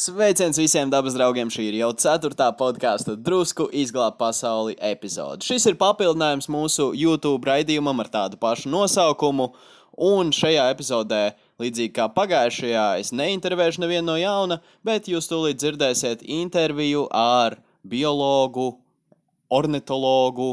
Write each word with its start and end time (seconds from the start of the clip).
Sveiciens 0.00 0.56
visiem 0.56 0.88
dabas 0.88 1.12
draugiem! 1.12 1.50
Šī 1.52 1.66
ir 1.68 1.74
jau 1.82 1.90
ceturtā 2.00 2.46
podkāstu 2.56 3.18
drusku 3.20 3.66
izglābt 3.76 4.16
pasauli 4.16 4.72
epizode. 4.80 5.44
Šis 5.44 5.68
ir 5.68 5.76
papildinājums 5.76 6.48
mūsu 6.48 6.86
YouTube 6.96 7.44
raidījumam 7.44 8.00
ar 8.00 8.08
tādu 8.08 8.40
pašu 8.40 8.72
nosaukumu. 8.72 9.50
Un 10.00 10.32
šajā 10.32 10.70
epizodē, 10.72 11.22
līdzīgi 11.60 11.92
kā 12.00 12.08
pagājušajā, 12.16 12.86
es 13.02 13.12
neintervēšu 13.12 13.84
nevienu 13.84 14.06
no 14.08 14.16
jauna, 14.16 14.62
bet 14.80 15.12
jūs 15.12 15.28
tūlīt 15.28 15.60
dzirdēsiet 15.60 16.24
interviju 16.24 17.04
ar 17.12 17.60
biologu, 17.82 18.72
ornitologu, 19.50 20.52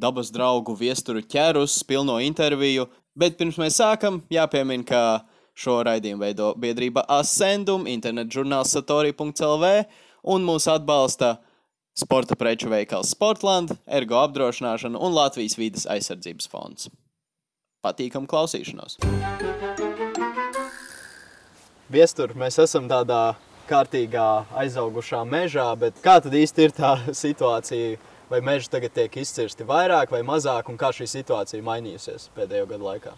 dabas 0.00 0.30
draugu 0.32 0.74
viesturu 0.78 1.22
ķerus, 1.22 1.82
pilno 1.88 2.18
interviju. 2.24 2.88
Bet 3.18 3.36
pirms 3.38 3.58
mēs 3.60 3.76
sākam, 3.80 4.22
jāpiemina, 4.32 4.86
ka 4.86 5.02
Šo 5.60 5.80
raidījumu 5.84 6.22
veido 6.24 6.52
biedrība 6.56 7.02
Ascendum, 7.10 7.86
internetu 7.90 8.38
žurnāls 8.38 8.70
satori.lv 8.72 9.70
un 10.32 10.46
mūs 10.46 10.66
atbalsta 10.72 11.34
sporta 11.96 12.36
preču 12.38 12.70
veikals 12.72 13.12
Sportland, 13.12 13.74
ergo 13.84 14.16
apdrošināšana 14.22 14.96
un 14.96 15.12
Latvijas 15.12 15.58
vidas 15.60 15.84
aizsardzības 15.90 16.48
fonds. 16.48 16.88
Patīkam 17.84 18.28
klausīšanos! 18.30 18.96
Viestur, 21.92 22.32
mēs 22.38 22.56
esam 22.62 22.88
tādā 22.88 23.34
kārtīgā 23.70 24.28
aizaugušā 24.62 25.22
mežā, 25.28 25.68
bet 25.78 25.98
kā 26.04 26.18
tad 26.24 26.34
īsti 26.36 26.66
ir 26.66 26.74
tā 26.76 26.94
situācija? 27.24 27.98
Vai 28.30 28.38
meži 28.46 28.68
tagad 28.70 28.92
tiek 28.94 29.16
izcirsti 29.18 29.64
vairāk 29.66 30.12
vai 30.14 30.20
mazāk, 30.22 30.68
un 30.70 30.76
kā 30.78 30.92
šī 30.94 31.08
situācija 31.10 31.64
mainījusies 31.66 32.28
pēdējo 32.36 32.68
gadu 32.70 32.86
laikā? 32.86 33.14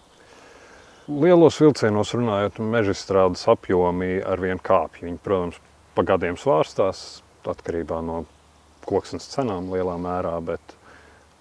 Lielos 1.11 1.58
vilcienos 1.61 2.14
runājot, 2.17 2.62
meža 2.64 2.95
strādes 2.97 3.42
apjomi 3.50 4.23
ar 4.25 4.41
vien 4.41 4.61
kāpj. 4.62 5.03
Viņi, 5.05 5.19
protams, 5.20 5.58
pa 5.92 6.05
gadiem 6.08 6.39
svārstās 6.41 7.20
atkarībā 7.45 7.98
no 8.06 8.23
koksnes 8.89 9.27
cenām 9.34 9.69
lielā 9.75 9.98
mērā, 10.00 10.39
bet 10.47 10.77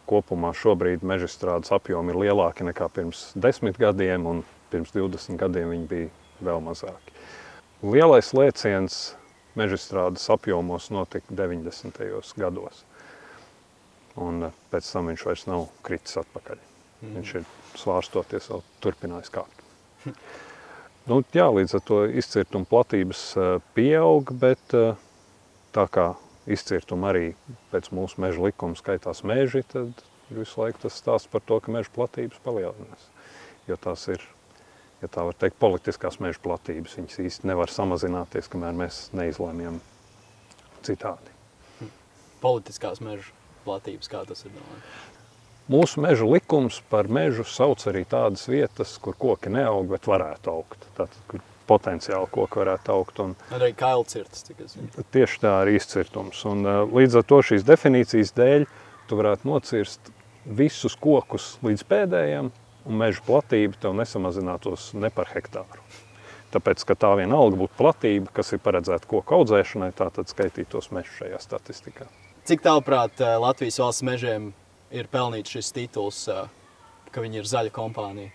kopumā 0.10 0.52
šobrīd 0.58 1.06
meža 1.08 1.30
strādes 1.32 1.72
apjomi 1.72 2.12
ir 2.12 2.20
lielāki 2.26 2.68
nekā 2.68 2.90
pirms 2.92 3.30
desmit 3.40 3.80
gadiem, 3.80 4.26
un 4.28 4.44
pirms 4.74 4.92
20 4.98 5.40
gadiem 5.40 5.72
viņi 5.76 5.88
bija 5.88 6.10
vēl 6.44 6.60
mazāki. 6.66 7.16
Lielais 7.82 8.28
lēciens 8.38 9.16
meža 9.58 9.80
strādes 9.82 10.28
apjomos 10.30 10.92
notika 10.94 11.34
90. 11.34 11.98
gados, 12.38 12.84
un 14.22 14.52
pēc 14.70 14.90
tam 14.94 15.10
viņš 15.10 15.24
vairs 15.26 15.46
nav 15.50 15.64
kritis 15.82 16.20
atpakaļ. 16.22 16.60
Mm. 17.02 17.16
Viņš 17.18 17.32
ir 17.40 17.48
svārstoties, 17.82 18.52
vēl 18.54 18.62
turpinājis 18.86 19.34
kāpt. 19.34 19.64
nu, 21.10 21.24
jā, 21.34 21.48
līdz 21.50 21.74
ar 21.80 21.84
to 21.88 22.04
izcirtuma 22.22 22.70
platības 22.70 23.24
eh, 23.42 23.56
pieaug, 23.74 24.30
bet 24.44 24.78
eh, 24.78 24.94
tā 25.74 25.88
kā 25.90 26.12
izcirtuma 26.46 27.10
arī 27.10 27.32
pēc 27.74 27.90
mūsu 27.98 28.22
meža 28.22 28.46
likuma 28.46 28.78
skaitās 28.78 29.24
meži, 29.26 29.64
tad 29.74 30.06
visu 30.30 30.62
laiku 30.62 30.86
tas 30.86 31.02
stāsts 31.02 31.34
par 31.34 31.42
to, 31.50 31.58
ka 31.58 31.74
meža 31.74 31.90
platības 31.98 32.46
palielinās. 32.46 33.10
Jo 33.66 33.82
tās 33.82 34.06
ir, 34.14 34.22
ja 35.02 35.10
tā 35.12 35.26
var 35.28 35.38
teikt, 35.38 35.60
politiskās 35.62 36.20
meža 36.24 36.42
platības. 36.44 36.98
Viņas 37.00 37.22
īsti 37.26 37.50
nevar 37.52 37.72
samazināties, 37.74 38.50
kamēr 38.52 38.76
mēs 38.84 39.04
neizlēmjam 39.18 39.80
citādi. 40.86 41.38
Politiskās 42.42 43.02
meža 43.06 43.34
platības, 43.66 44.10
kā 44.10 44.24
tas 44.28 44.46
ir 44.46 44.54
domāts? 44.56 45.00
Mūsu 45.72 46.02
meža 46.04 46.26
likums 46.28 46.82
par 46.92 47.08
mežu 47.08 47.46
sauc 47.48 47.84
arī 47.88 48.02
tādas 48.10 48.48
vietas, 48.50 48.98
kur 49.00 49.16
koki 49.16 49.52
neaug, 49.54 49.86
bet 49.94 50.10
varētu 50.10 50.52
augt. 50.52 50.88
Tātad, 50.98 51.20
kur 51.30 51.44
potenciāli 51.70 52.28
koki 52.34 52.60
varētu 52.64 52.94
augt. 52.94 53.22
Un 53.24 53.36
arī 53.56 53.72
kailcirtas. 53.78 54.48
Tieši 55.14 55.44
tā 55.44 55.54
ir 55.64 55.76
izcirtums. 55.78 56.42
Un, 56.50 56.66
līdz 56.92 57.22
ar 57.22 57.28
to 57.30 57.40
šīs 57.52 57.68
definīcijas 57.68 58.34
dēļ 58.38 58.66
tu 59.08 59.20
varētu 59.20 59.48
nocirst 59.48 60.12
visus 60.46 60.98
kokus 61.00 61.54
līdz 61.66 61.86
pēdējiem, 61.88 62.50
un 62.86 62.98
meža 63.02 63.22
platība 63.26 63.78
tev 63.82 63.96
nesamazinātos 63.98 64.92
ne 64.98 65.12
par 65.14 65.30
hektāru. 65.34 65.84
Tāpēc, 66.52 66.84
ka 66.84 66.98
tā 67.00 67.14
vienalga 67.16 67.60
būtu 67.62 67.78
platība, 67.80 68.32
kas 68.36 68.52
ir 68.52 68.60
paredzēta 68.64 69.08
koku 69.08 69.38
audzēšanai, 69.38 69.94
tā 69.96 70.10
tad 70.12 70.28
skaitītos 70.32 70.92
mežu 70.92 71.14
šajā 71.22 71.40
statistikā. 71.40 72.10
Cik 72.50 72.64
tālprāt 72.66 73.22
Latvijas 73.22 73.80
valsts 73.80 74.04
mežiem 74.04 74.50
ir 74.92 75.08
pelnīts 75.12 75.54
šis 75.54 75.72
tituls, 75.76 76.26
ka 77.12 77.24
viņi 77.24 77.40
ir 77.40 77.48
zaļa 77.48 77.72
kompānija? 77.76 78.34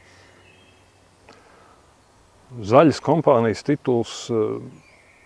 Zaļas 2.63 3.03
kompānijas 3.03 3.65
tituls 3.67 4.15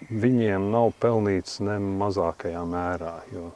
viņiem 0.09 0.71
nav 0.73 0.95
pelnīts 0.99 1.61
ne 1.63 1.77
mazākajā 1.79 2.63
mērā, 2.67 3.19
jo 3.35 3.51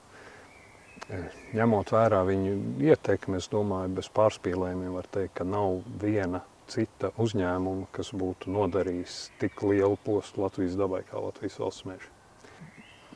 ņemot 1.55 1.93
vērā 1.93 2.23
viņu 2.27 2.57
ietekmi, 2.85 3.39
es 3.41 3.51
domāju, 3.53 3.93
bez 3.99 4.09
pārspīlējumiem 4.15 4.97
var 4.97 5.09
teikt, 5.13 5.37
ka 5.41 5.47
nav 5.49 5.83
viena 6.01 6.41
cita 6.71 7.11
uzņēmuma, 7.21 7.91
kas 7.93 8.13
būtu 8.17 8.53
nodarījis 8.53 9.19
tik 9.41 9.63
lielu 9.67 9.99
postu 10.05 10.45
Latvijas 10.45 10.79
dabai 10.81 11.03
kā 11.09 11.21
Latvijas 11.21 11.61
valsts 11.61 11.87
meži. 11.89 12.11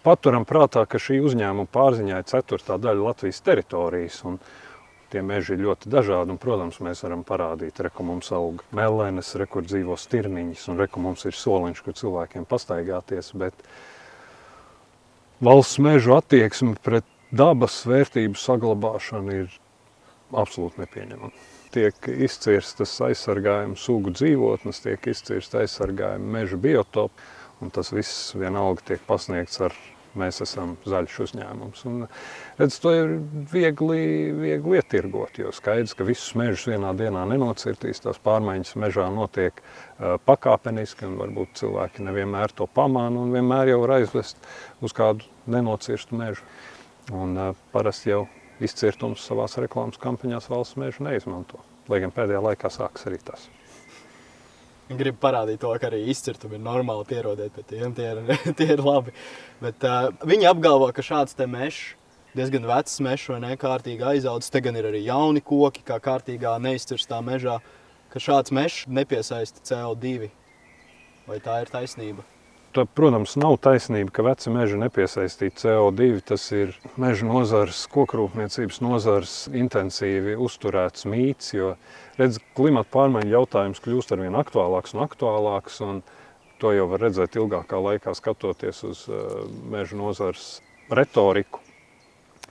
Paturam 0.04 0.44
prātā, 0.46 0.84
ka 0.86 1.00
šī 1.00 1.18
uzņēmuma 1.26 1.68
pārziņā 1.74 2.20
ir 2.20 2.28
ceturtā 2.28 2.78
daļa 2.78 3.08
Latvijas 3.08 3.40
teritorijas, 3.44 4.20
un 4.28 4.38
tie 5.12 5.24
meži 5.24 5.56
ir 5.56 5.64
ļoti 5.64 5.90
dažādi, 5.90 6.34
un, 6.34 6.38
protams, 6.40 6.78
mēs 6.84 7.02
varam 7.06 7.24
parādīt, 7.26 7.80
re, 7.82 7.90
ka 7.90 8.04
mums 8.06 8.30
aug 8.36 8.62
melenes, 8.76 9.32
re, 9.40 9.48
kur 9.50 9.64
dzīvo 9.66 9.96
stirniņas, 9.98 10.68
un 10.70 10.80
re, 10.80 10.86
ka 10.92 11.02
mums 11.02 11.24
ir 11.28 11.36
soliņš, 11.36 11.82
kur 11.84 11.96
cilvēkiem 11.98 12.46
pastaigāties, 12.48 13.32
bet 13.40 13.64
valsts 15.44 15.80
mežu 15.82 16.14
attieksme 16.18 16.76
pret 16.84 17.08
dabas 17.30 17.80
vērtību 17.88 18.38
saglabāšanu 18.40 19.38
ir 19.42 19.58
absolūti 20.32 20.84
nepieņemama. 20.84 21.46
Tiek 21.72 22.06
izcirstas 22.08 22.94
aizsargājuma 23.04 23.76
sugu 23.76 24.12
dzīvotnes, 24.16 24.80
tiek 24.84 25.10
izcirsta 25.12 25.60
aizsargājuma 25.64 26.38
meža 26.38 26.56
biotopi, 26.60 27.26
Un 27.58 27.72
tas 27.74 27.90
viss 27.90 28.34
vienalga 28.38 28.84
tiek 28.92 29.00
pasniegts 29.06 29.58
ar 29.66 29.74
mēs 30.18 30.38
esam 30.42 30.76
zaļš 30.88 31.16
uzņēmums. 31.24 31.82
Un, 31.90 32.04
redz, 32.58 32.78
to 32.82 32.92
ir 32.94 33.10
viegli, 33.50 33.98
viegli 34.34 34.78
ietirgot, 34.78 35.40
jo 35.42 35.50
skaidrs, 35.54 35.94
ka 35.98 36.06
visus 36.06 36.32
mežus 36.38 36.68
vienā 36.70 36.94
dienā 36.98 37.24
nenocirtīs, 37.28 38.00
tās 38.02 38.18
pārmaiņas 38.24 38.72
mežā 38.82 39.08
notiek 39.14 39.58
uh, 39.58 40.16
pakāpeniski, 40.26 41.06
un 41.10 41.18
varbūt 41.20 41.58
cilvēki 41.60 42.06
nevienmēr 42.06 42.54
to 42.56 42.70
pamāna 42.78 43.26
un 43.26 43.34
vienmēr 43.34 43.74
jau 43.74 43.82
var 43.84 43.98
aizvest 43.98 44.50
uz 44.82 44.94
kādu 44.96 45.26
nenocirstu 45.50 46.18
mežu. 46.18 46.46
Un 47.14 47.38
parasti 47.72 48.10
jau 48.10 48.26
izcirtums 48.60 49.22
savās 49.24 49.56
reklāmas 49.60 50.00
kampaņās 50.02 50.48
valsts 50.50 50.76
mežu 50.80 51.06
neizmanto, 51.06 51.60
lai 51.88 52.02
gan 52.02 52.12
pēdējā 52.12 52.42
laikā 52.44 52.70
sākas 52.72 53.06
arī 53.08 53.20
tas. 53.24 53.46
Gribu 54.88 55.20
parādīt 55.20 55.60
to, 55.60 55.70
ka 55.80 55.90
arī 55.90 56.00
izcirtumi 56.08 56.56
ir 56.56 56.64
normāli 56.64 57.04
pierodēt 57.08 57.52
pie 57.56 57.64
tiem, 57.74 57.92
tie 57.96 58.08
ir, 58.14 58.20
tie 58.58 58.70
ir 58.72 58.82
labi. 58.84 59.12
Bet 59.60 59.84
uh, 59.84 60.08
viņi 60.24 60.48
apgalvo, 60.48 60.88
ka 60.96 61.04
šāds 61.04 61.36
te 61.36 61.44
mežs, 61.48 61.92
diezgan 62.36 62.64
vecs 62.68 62.96
mežs 63.04 63.28
vai 63.32 63.42
nekārtīgi 63.44 64.06
aizaudzis, 64.14 64.52
te 64.52 64.62
gan 64.64 64.76
ir 64.80 64.88
arī 64.88 65.04
jauni 65.04 65.44
koki, 65.44 65.84
kā 65.84 66.00
kārtīgā 66.00 66.56
neizcirstā 66.64 67.20
mežā, 67.24 67.58
ka 68.12 68.22
šāds 68.22 68.52
mežs 68.54 68.86
nepiesaista 68.88 69.64
CO2. 69.68 70.32
Vai 71.28 71.40
tā 71.44 71.60
ir 71.60 71.72
taisnība? 71.72 72.24
Tā, 72.76 72.82
protams, 72.84 73.32
nav 73.40 73.54
taisnība, 73.64 74.12
ka 74.12 74.22
veci 74.26 74.50
meži 74.52 74.76
nepiesaistīja 74.76 75.54
CO2. 75.56 76.08
Tas 76.28 76.42
ir 76.52 76.74
meža 77.00 77.24
nozars, 77.24 77.86
kokrūpniecības 77.94 78.82
nozars 78.84 79.36
intensīvi 79.56 80.34
uzturēts 80.36 81.06
mīts, 81.08 81.54
jo 81.56 81.72
redz, 82.20 82.36
klimata 82.58 82.92
pārmaiņu 82.92 83.32
jautājums 83.32 83.80
kļūst 83.84 84.12
arvien 84.12 84.36
aktuālāks 84.36 84.92
un 84.92 85.02
aktuālāks. 85.06 85.80
Un 85.86 86.02
to 86.60 86.74
jau 86.76 86.84
var 86.92 87.06
redzēt 87.06 87.40
ilgākā 87.40 87.80
laikā, 87.80 88.12
skatoties 88.18 88.84
uz 88.84 89.06
uh, 89.08 89.48
meža 89.72 89.96
nozars 89.96 90.58
retoriku. 90.92 91.64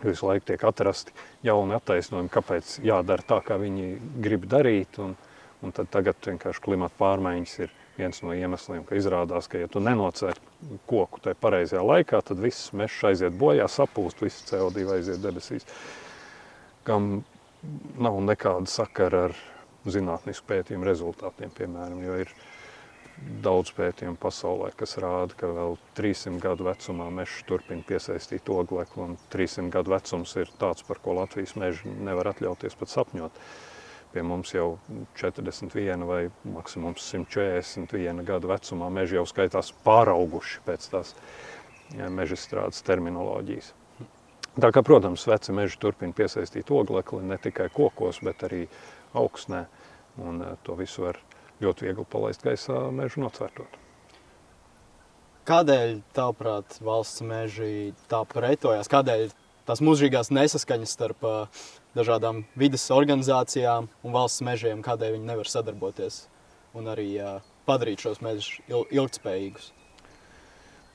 Visu 0.01 0.31
laiku 0.31 0.49
tiek 0.49 0.65
atrasti 0.65 1.13
jauni 1.45 1.77
attaisnojumi, 1.77 2.33
kāpēc 2.33 2.79
jādara 2.85 3.25
tā, 3.25 3.43
kā 3.45 3.61
viņi 3.61 3.91
grib 4.25 4.49
darīt. 4.49 4.97
Un, 4.97 5.13
un 5.61 5.77
tad 5.77 5.93
tagad 5.93 6.17
vienkārši 6.25 6.65
klimata 6.65 6.97
pārmaiņas 6.97 7.59
ir 7.67 7.77
viens 7.97 8.21
no 8.23 8.35
iemesliem, 8.35 8.83
ka 8.87 8.97
izrādās, 8.97 9.49
ka 9.49 9.61
ja 9.61 9.69
tu 9.71 9.81
nenocēri 9.83 10.79
koku 10.89 11.21
tajā 11.23 11.37
pareizajā 11.41 11.83
laikā, 11.83 12.21
tad 12.25 12.41
viss 12.41 12.71
mežs 12.77 12.99
aiziet 13.09 13.37
bojā, 13.37 13.67
sapūst, 13.71 14.21
viss 14.25 14.45
CO2 14.49 14.85
aiziet 14.97 15.23
debesīs. 15.23 15.67
Kam 16.87 17.23
nav 17.99 18.19
nekāda 18.23 18.69
sakara 18.69 19.27
ar 19.29 19.35
zinātnisku 19.87 20.47
pētījumu 20.49 20.87
rezultātiem, 20.87 21.51
piemēram, 21.57 21.99
jo 22.05 22.21
ir 22.23 22.31
daudz 23.43 23.71
pētījumu 23.73 24.19
pasaulē, 24.21 24.69
kas 24.77 24.97
rāda, 25.01 25.33
ka 25.37 25.49
vēl 25.49 25.77
300 25.97 26.41
gadu 26.43 26.67
vecumā 26.67 27.07
mežs 27.13 27.39
turpina 27.49 27.85
piesaistīt 27.87 28.49
oglekli, 28.53 29.07
un 29.07 29.17
300 29.33 29.73
gadu 29.73 29.93
vecums 29.95 30.35
ir 30.37 30.51
tāds, 30.61 30.85
par 30.87 31.01
ko 31.03 31.17
Latvijas 31.17 31.55
meži 31.57 31.89
nevar 32.05 32.31
atļauties 32.33 32.77
pat 32.77 32.93
sapņot. 32.93 33.41
Pie 34.17 34.23
mums 34.25 34.49
jau 34.49 34.79
41 35.13 36.01
vai 36.09 36.23
maksimums 36.49 37.03
141 37.13 38.23
gadu 38.25 38.49
vecumā 38.49 38.87
meži 38.89 39.19
jau 39.19 39.27
skaitās 39.29 39.69
pārauguši 39.85 40.63
pēc 40.65 40.87
tās 40.89 41.11
meža 41.93 42.33
strādes 42.41 42.81
terminoloģijas. 42.87 43.75
Tā 44.57 44.71
kā, 44.73 44.81
protams, 44.81 45.27
veci 45.29 45.53
meži 45.53 45.77
turpina 45.77 46.17
piesaistīt 46.17 46.73
oglekli 46.73 47.21
ne 47.29 47.37
tikai 47.37 47.69
kokos, 47.69 48.23
bet 48.25 48.41
arī 48.49 48.63
augsnē, 49.13 49.67
un 50.25 50.41
eh, 50.41 50.55
to 50.65 50.73
visu 50.81 51.05
var 51.05 51.21
ļoti 51.61 51.85
viegli 51.85 52.09
palaist 52.09 52.41
gaisā 52.41 52.87
mežu 52.89 53.21
nocērtot. 53.21 53.77
Kādēļ, 55.45 55.99
tavuprāt, 56.17 56.81
valsts 56.81 57.21
meži 57.21 57.93
tā 58.09 58.25
pretojās? 58.33 58.89
Kādēļ 58.89 59.29
tās 59.69 59.85
mūžīgās 59.85 60.33
nesaskaņas 60.33 60.97
starp 60.97 61.21
uh, 61.29 61.69
dažādām 61.97 62.43
vidas 62.59 62.85
organizācijām 62.93 63.89
un 64.03 64.15
valsts 64.15 64.45
mežiem, 64.45 64.83
kādēļ 64.85 65.17
viņi 65.17 65.29
nevar 65.31 65.49
sadarboties 65.51 66.25
un 66.77 66.89
arī 66.93 67.09
uh, 67.17 67.39
padarīt 67.67 68.05
šos 68.05 68.21
mežus 68.23 68.59
il 68.69 68.85
ilgspējīgus? 68.93 69.71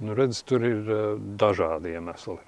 Nu, 0.03 0.17
redz, 0.19 0.43
tur 0.47 0.65
ir 0.67 0.83
uh, 0.89 1.03
dažādi 1.39 1.97
iemesli. 1.97 2.39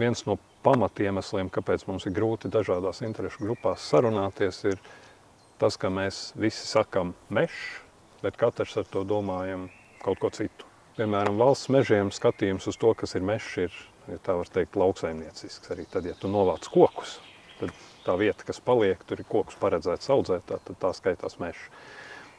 Viens 0.00 0.24
no 0.28 0.36
pamatiemesliem, 0.66 1.50
kāpēc 1.52 1.86
mums 1.88 2.06
ir 2.08 2.14
grūti 2.16 2.50
dažādās 2.52 3.02
interešu 3.06 3.44
grupās 3.44 3.84
sarunāties, 3.90 4.62
ir 4.72 4.80
tas, 5.60 5.78
ka 5.80 5.90
mēs 5.92 6.32
visi 6.36 6.66
sakam 6.66 7.14
mežs, 7.32 7.82
bet 8.24 8.38
katrs 8.40 8.76
ar 8.80 8.88
to 8.90 9.04
domājam 9.06 9.68
kaut 10.02 10.20
ko 10.22 10.32
citu. 10.34 10.66
Piemēram, 10.96 11.38
valsts 11.40 11.70
mežiem 11.72 12.10
skatījums 12.14 12.66
uz 12.70 12.78
to, 12.80 12.92
kas 12.96 13.14
ir 13.18 13.24
mežs, 13.26 13.50
ir, 13.66 13.78
ja 14.08 14.18
tā 14.24 14.36
var 14.38 14.48
teikt, 14.52 14.78
lauksaimniecisks. 14.80 15.70
Arī 15.74 15.84
tad, 15.92 16.08
ja 16.08 16.16
tu 16.18 16.30
novāc 16.32 16.68
kokus, 16.72 17.18
tad 17.60 17.72
tā 18.06 18.16
vieta, 18.20 18.46
kas 18.46 18.62
paliek, 18.64 19.02
tur 19.06 19.22
ir 19.22 19.28
kokus 19.28 19.58
paredzēts 19.60 20.10
audzēt, 20.14 20.46
tā, 20.50 20.76
tā 20.80 20.92
skaitās 20.96 21.40
mežs. 21.42 21.68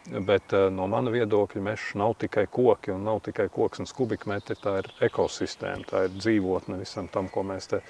Bet 0.07 0.53
uh, 0.55 0.69
no 0.71 0.85
mana 0.87 1.11
viedokļa 1.11 1.63
mežs 1.65 1.89
nav 1.99 2.15
tikai 2.21 2.45
koki 2.47 2.93
un 2.95 3.03
nav 3.03 3.19
tikai 3.25 3.49
koksnes 3.51 3.91
kubikmetri, 3.95 4.55
tā 4.63 4.77
ir 4.81 4.87
ekosistēma, 5.09 5.83
tā 5.89 6.05
ir 6.07 6.15
dzīvotne 6.15 6.79
visam 6.79 7.11
tam, 7.11 7.27
ko 7.27 7.43
mēs 7.43 7.67
te 7.73 7.81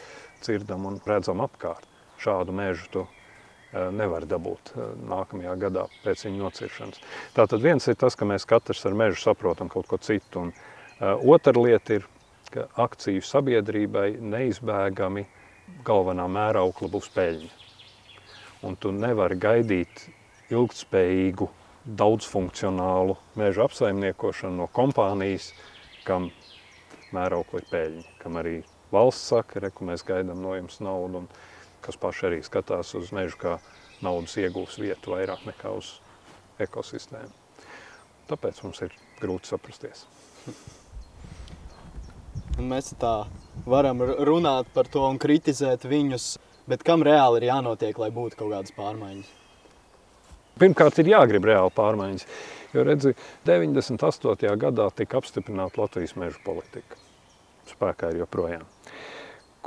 dzirdam 0.41 0.89
un 0.89 0.97
redzam 1.06 1.45
apkārt. 1.45 1.85
Šādu 2.18 2.56
mežu 2.57 2.89
tu 2.89 3.06
Eh, 3.68 3.89
nevar 3.91 4.23
dabūt 4.23 4.69
eh, 4.77 4.91
nākamajā 5.12 5.53
gadā 5.59 5.81
pēc 6.06 6.21
viņa 6.23 6.39
nociršanas. 6.39 7.01
Tātad 7.35 7.59
viens 7.59 7.83
ir 7.91 7.97
tas, 8.00 8.15
ka 8.15 8.23
mēs 8.23 8.47
katrs 8.47 8.85
ar 8.88 8.95
mežu 8.95 9.19
saprotam 9.19 9.68
kaut 9.68 9.89
ko 9.91 10.00
citu, 10.00 10.45
un 10.45 10.53
uh, 10.53 11.19
otra 11.35 11.51
lieta 11.59 11.97
ir, 11.97 12.06
ka 12.47 12.63
akciju 12.80 13.25
sabiedrībai 13.27 14.21
neizbēgami 14.23 15.25
galvenā 15.83 16.30
mēraukla 16.31 16.88
būs 16.94 17.12
peļņa. 17.12 17.67
Un 18.65 18.77
tu 18.80 18.92
nevari 18.95 19.38
gaidīt 19.38 20.07
ilgtspējīgu, 20.50 21.50
daudzfunkcionālu 21.88 23.15
mežu 23.39 23.63
apsaimniekošanu 23.68 24.63
no 24.63 24.68
kompānijas, 24.74 25.51
kam 26.07 26.31
mēraukla 27.15 27.62
ir 27.62 27.69
peļņa, 27.71 28.07
kam 28.24 28.39
arī 28.42 28.57
valsts 28.92 29.30
saka, 29.31 29.62
re, 29.63 29.71
ka 29.71 29.86
mēs 29.88 30.04
gaidām 30.07 30.42
no 30.44 30.56
jums 30.57 30.81
naudu. 30.83 31.24
Un, 31.24 31.30
kas 31.86 32.00
paši 32.00 32.25
arī 32.27 32.39
skatās 32.44 32.94
uz 33.00 33.13
mežu 33.15 33.38
kā 33.39 33.54
naudas 34.04 34.36
iegūs 34.42 34.80
vietu 34.81 35.13
vairāk 35.13 35.45
nekā 35.48 35.71
uz 35.77 35.94
ekosistēmu. 36.59 37.31
Tāpēc 38.27 38.59
mums 38.65 38.81
ir 38.83 38.95
grūti 39.21 39.54
saprasties. 39.54 40.04
Mēs 42.57 42.92
tā 43.00 43.27
varam 43.69 44.01
runāt 44.01 44.69
par 44.74 44.89
to 44.92 45.06
un 45.07 45.19
kritizēt 45.21 45.86
viņus, 45.88 46.25
bet 46.69 46.86
kam 46.88 47.06
reāli 47.08 47.42
ir 47.42 47.50
jānotiek, 47.50 47.98
lai 48.00 48.12
būtu 48.14 48.40
kaut 48.40 48.54
kādas 48.56 48.75
pārmaiņas? 48.78 49.34
Pirmkārt, 50.58 51.02
ir 51.02 51.12
jāgrib 51.14 51.46
reāli 51.46 51.74
pārmaiņas. 51.75 52.25
Jo, 52.74 52.84
redzi, 52.88 53.14
98. 53.48 54.56
gadā 54.60 54.90
tika 54.96 55.22
apstiprināta 55.22 55.81
Latvijas 55.81 56.18
meža 56.19 56.42
politika. 56.46 57.00
Spēkā 57.69 58.12
ir 58.14 58.24
joprojām 58.24 58.66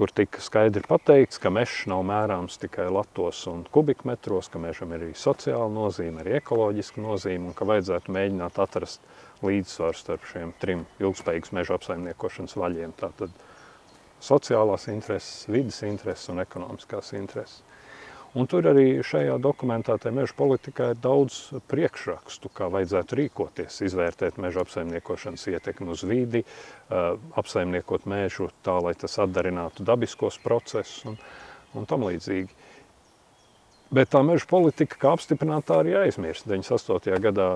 kur 0.00 0.08
tika 0.16 0.40
skaidri 0.40 0.80
pateikts, 0.88 1.36
ka 1.36 1.50
mežs 1.52 1.82
nav 1.90 2.00
mērāms 2.08 2.54
tikai 2.62 2.86
latos 2.88 3.42
un 3.50 3.66
kubikmetros, 3.68 4.46
ka 4.48 4.56
mežam 4.62 4.94
ir 4.96 5.02
arī 5.02 5.10
sociāla 5.12 5.66
nozīme, 5.74 6.22
arī 6.22 6.38
ekoloģiska 6.38 7.02
nozīme 7.04 7.50
un 7.50 7.56
ka 7.58 7.66
vajadzētu 7.68 8.14
mēģināt 8.16 8.62
atrast 8.64 9.04
līdzsvaru 9.44 9.98
starp 9.98 10.24
šiem 10.30 10.54
trim 10.62 10.86
ilgspējīgas 11.04 11.52
meža 11.52 11.76
apsaimniekošanas 11.76 12.56
vaļiem. 12.62 12.94
Tātad 12.96 13.36
sociālās 14.20 14.86
intereses, 14.92 15.48
vidas 15.48 15.82
intereses 15.86 16.28
un 16.32 16.42
ekonomiskās 16.44 17.14
intereses. 17.18 17.62
Un 18.30 18.46
tur 18.46 18.62
arī 18.70 19.00
šajā 19.02 19.40
dokumentā, 19.42 19.96
tajā 19.98 20.14
meža 20.14 20.36
politikā, 20.38 20.92
ir 20.92 20.98
daudz 21.02 21.48
priekšrakstu, 21.66 22.52
kā 22.54 22.68
vajadzētu 22.70 23.16
rīkoties, 23.18 23.80
izvērtēt 23.88 24.38
meža 24.38 24.62
apsaimniekošanas 24.62 25.48
ietekmi 25.50 25.90
uz 25.90 26.04
vidi, 26.06 26.44
apsaimniekot 26.90 28.06
mežu 28.10 28.52
tā, 28.62 28.76
lai 28.84 28.94
tas 28.94 29.18
atdarinātu 29.24 29.82
dabiskos 29.82 30.38
procesus 30.44 31.02
un, 31.10 31.18
un 31.74 31.90
tam 31.90 32.06
līdzīgi. 32.06 32.54
Bet 33.90 34.12
tā 34.14 34.22
meža 34.22 34.46
politika, 34.46 34.94
kā 35.02 35.16
apstiprināta, 35.16 35.80
arī 35.82 35.96
aizmirst. 36.04 36.46
98. 36.46 37.18
gadā 37.24 37.48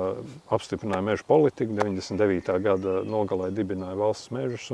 apstiprināja 0.50 1.06
meža 1.06 1.28
politiku, 1.28 1.76
99. 1.78 2.50
gada 2.64 2.96
nogalē 3.06 3.52
dibināja 3.54 3.94
valsts 4.00 4.34
mežus, 4.34 4.72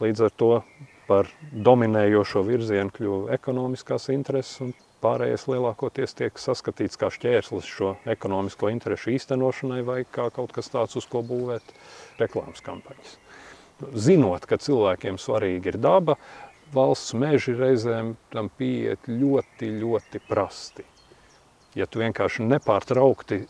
līdz 0.00 0.24
ar 0.24 0.32
to 0.40 0.50
par 1.08 1.28
dominējošo 1.52 2.44
virzienu 2.46 2.94
kļuva 2.94 3.36
ekonomiskās 3.36 4.08
intereses, 4.14 4.60
un 4.64 4.74
Pārējais 5.02 5.48
lielākoties 5.50 6.14
tiek 6.14 6.36
saskatīts 6.38 6.98
kā 7.00 7.08
šķērslis 7.10 7.66
šo 7.66 7.88
ekonomisko 8.12 8.68
interešu 8.70 9.10
īstenošanai 9.16 9.80
vai 9.82 10.04
kā 10.06 10.28
kaut 10.30 10.52
kas 10.54 10.70
tāds, 10.70 10.94
uz 11.00 11.08
ko 11.10 11.24
būvēt 11.26 11.72
reklāmas 12.20 12.62
kampaņas. 12.62 13.16
Zinot, 13.98 14.46
ka 14.46 14.60
cilvēkiem 14.62 15.18
svarīgi 15.18 15.72
ir 15.72 15.78
daba, 15.82 16.14
valsts 16.70 17.16
meži 17.18 17.56
reizēm 17.58 18.12
tam 18.30 18.52
pieiet 18.60 19.10
ļoti, 19.10 19.72
ļoti 19.80 20.22
prasti. 20.28 20.86
Ja 21.74 21.88
tu 21.90 22.04
vienkārši 22.04 22.46
nepārtraukti 22.46 23.40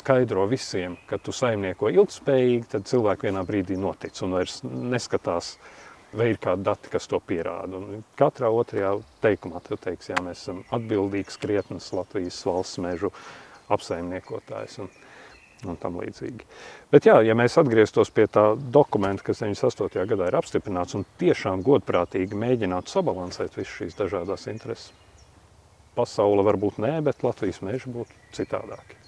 skaidro 0.00 0.48
visiem, 0.48 0.96
ka 1.10 1.20
tu 1.20 1.34
saimnieko 1.36 1.92
ilgspējīgi, 1.92 2.70
tad 2.72 2.88
cilvēki 2.88 3.28
vienā 3.28 3.44
brīdī 3.44 3.76
notic 3.76 4.16
un 4.24 4.38
vairs 4.38 4.62
neskatās 4.64 5.58
uh, 5.58 5.79
vai 6.16 6.30
ir 6.32 6.40
kādi 6.42 6.66
dati, 6.66 6.90
kas 6.92 7.06
to 7.10 7.20
pierāda. 7.22 7.78
Un 7.78 8.02
katrā 8.18 8.50
otrajā 8.52 8.96
teikumā 9.22 9.62
tu 9.66 9.78
teiksi, 9.80 10.12
jā, 10.14 10.22
mēs 10.24 10.44
esam 10.44 10.64
atbildīgs 10.74 11.38
krietnes 11.40 11.90
Latvijas 11.94 12.40
valsts 12.46 12.80
mežu 12.82 13.12
apsaimniekotājs 13.70 14.80
un, 14.82 14.90
un 15.70 15.78
tam 15.80 16.00
līdzīgi. 16.00 16.46
Bet 16.90 17.06
jā, 17.06 17.20
ja 17.26 17.36
mēs 17.38 17.58
atgrieztos 17.60 18.10
pie 18.14 18.26
tā 18.32 18.50
dokumenta, 18.74 19.24
kas 19.26 19.44
98. 19.44 20.06
gadā 20.10 20.30
ir 20.30 20.38
apstiprināts 20.40 20.98
un 20.98 21.06
tiešām 21.20 21.62
godprātīgi 21.66 22.38
mēģinātu 22.38 22.96
sabalansēt 22.96 23.58
visu 23.60 23.82
šīs 23.82 23.98
dažādās 24.00 24.48
intereses, 24.50 24.90
pasaule 25.94 26.42
varbūt 26.46 26.80
nē, 26.82 26.96
bet 27.06 27.22
Latvijas 27.26 27.62
meži 27.66 27.92
būtu 27.92 28.18
citādāki. 28.34 28.98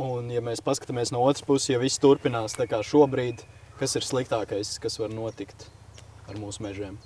Un 0.00 0.30
ja 0.32 0.40
mēs 0.44 0.64
paskatāmies 0.64 1.12
no 1.12 1.20
otras 1.28 1.44
puses, 1.44 1.68
ja 1.68 1.80
viss 1.80 2.00
turpinās 2.00 2.56
tā 2.56 2.64
kā 2.68 2.80
šobrīd, 2.84 3.44
kas 3.80 3.96
ir 3.98 4.06
sliktākais, 4.06 4.78
kas 4.80 4.96
var 5.00 5.12
notikt? 5.12 5.68
Ar 6.32 6.40
mūsu 6.40 6.64
mežiem? 6.64 6.96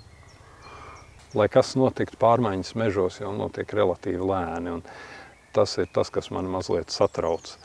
Lai 1.35 1.49
kas 1.51 1.73
notiktu, 1.75 2.17
pārmaiņas 2.21 2.75
mežos 2.79 3.19
jau 3.19 3.33
notiek 3.35 3.73
relatīvi 3.75 4.23
lēni. 4.23 4.79
Tas 5.55 5.75
ir 5.81 5.89
tas, 5.93 6.09
kas 6.13 6.31
man 6.31 6.47
mazliet 6.51 6.93
satrauc. 6.93 7.57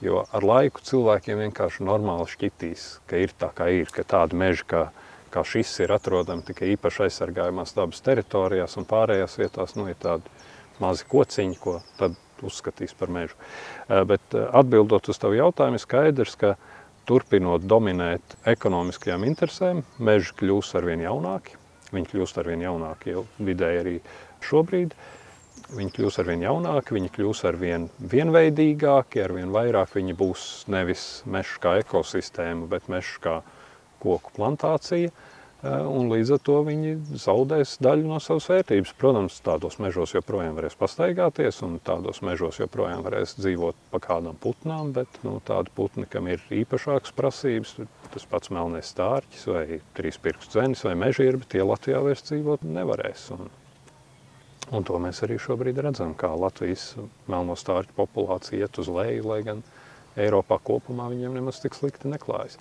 Jo 0.00 0.22
ar 0.32 0.46
laiku 0.46 0.80
cilvēkiem 0.86 1.42
vienkārši 1.44 1.84
normāli 1.84 2.28
šķitīs, 2.32 2.86
ka 3.10 3.20
ir 3.20 3.34
tā, 3.36 3.50
kā 3.52 3.68
ir, 3.74 3.90
ka 3.92 4.06
tāda 4.08 4.38
meža 4.38 4.64
kā, 4.70 4.82
kā 5.34 5.44
šis 5.44 5.74
ir 5.84 5.92
atrodama 5.92 6.46
tikai 6.46 6.72
īpaši 6.72 7.04
aizsargājumās 7.08 7.76
dabas 7.76 8.00
teritorijās, 8.06 8.78
un 8.80 8.88
pārējās 8.88 9.36
vietās 9.42 9.76
nu, 9.76 9.90
ir 9.92 10.00
tādi 10.00 10.32
mazi 10.80 11.04
kociņi, 11.10 11.58
ko 11.60 11.76
tad 12.00 12.16
uzskatīs 12.46 12.96
par 12.96 13.12
mežu. 13.12 13.36
Eh, 13.36 14.00
bet 14.08 14.32
eh, 14.32 14.48
atbildot 14.56 15.12
uz 15.12 15.20
tavu 15.20 15.36
jautājumu, 15.36 15.80
skaidrs, 15.82 16.38
ka 16.40 16.54
turpinot 17.08 17.64
dominēt 17.68 18.36
ekonomiskajām 18.50 19.24
interesēm, 19.28 19.84
meži 19.98 20.34
kļūs 20.40 20.74
ar 20.78 20.86
vien 20.88 21.04
jaunāki. 21.04 21.56
Viņi 21.90 22.10
kļūst 22.12 22.38
ar 22.38 22.50
vien 22.50 22.62
jaunāki 22.62 23.14
jau 23.14 23.24
vidēji 23.42 23.80
arī 23.82 23.94
šobrīd. 24.46 24.94
Viņi 25.70 25.92
kļūs 25.94 26.18
ar 26.22 26.26
vien 26.26 26.42
jaunāki, 26.42 26.96
viņi 26.96 27.10
kļūs 27.14 27.44
ar 27.46 27.58
vien 27.58 27.86
vienveidīgāki, 28.12 29.22
ar 29.22 29.34
vien 29.36 29.52
vairāk 29.54 29.92
viņi 29.94 30.16
būs 30.18 30.46
nevis 30.70 31.04
mežs 31.30 31.58
kā 31.62 31.76
ekosistēma, 31.82 32.66
bet 32.70 32.88
mežs 32.90 33.18
kā 33.22 33.36
koku 34.02 34.34
plantācija. 34.34 35.12
Un 35.62 36.08
līdz 36.08 36.32
ar 36.36 36.40
to 36.44 36.56
viņi 36.64 36.94
zaudēs 37.20 37.74
daļu 37.84 38.08
no 38.08 38.18
savas 38.22 38.46
vērtības. 38.48 38.94
Protams, 39.00 39.40
tādos 39.44 39.76
mežos 39.82 40.14
joprojām 40.14 40.56
varēs 40.56 40.76
pastaigāties, 40.80 41.60
un 41.66 41.78
tādos 41.84 42.22
mežos 42.24 42.60
joprojām 42.62 43.04
varēs 43.04 43.36
dzīvot 43.38 43.76
pa 43.92 44.00
kādām 44.00 44.38
putnām, 44.40 44.94
bet 44.96 45.20
nu, 45.26 45.36
tādi 45.44 45.72
putni, 45.76 46.06
kam 46.08 46.30
ir 46.32 46.40
īpašākas 46.62 47.12
prasības, 47.16 47.74
tas 48.14 48.24
pats 48.30 48.52
melnais 48.54 48.88
stārķis 48.94 49.48
vai 49.52 49.64
trīspirkstu 49.98 50.56
dzenis 50.56 50.84
vai 50.88 50.94
mežierbi, 51.02 51.48
tie 51.52 51.64
Latvijā 51.66 52.00
vairs 52.06 52.24
dzīvot 52.30 52.64
nevarēs. 52.64 53.26
Un, 53.36 53.52
un 54.72 54.88
to 54.88 55.02
mēs 55.02 55.20
arī 55.26 55.36
šobrīd 55.42 55.82
redzam, 55.84 56.16
kā 56.16 56.32
Latvijas 56.32 56.94
melno 57.28 57.58
stārķu 57.58 57.98
populācija 58.00 58.64
iet 58.64 58.80
uz 58.80 58.88
leju, 58.88 59.28
lai 59.28 59.42
gan 59.44 59.60
Eiropā 60.20 60.56
kopumā 60.64 61.06
viņiem 61.12 61.36
nemaz 61.36 61.60
tik 61.62 61.76
slikti 61.76 62.10
neklājas. 62.10 62.56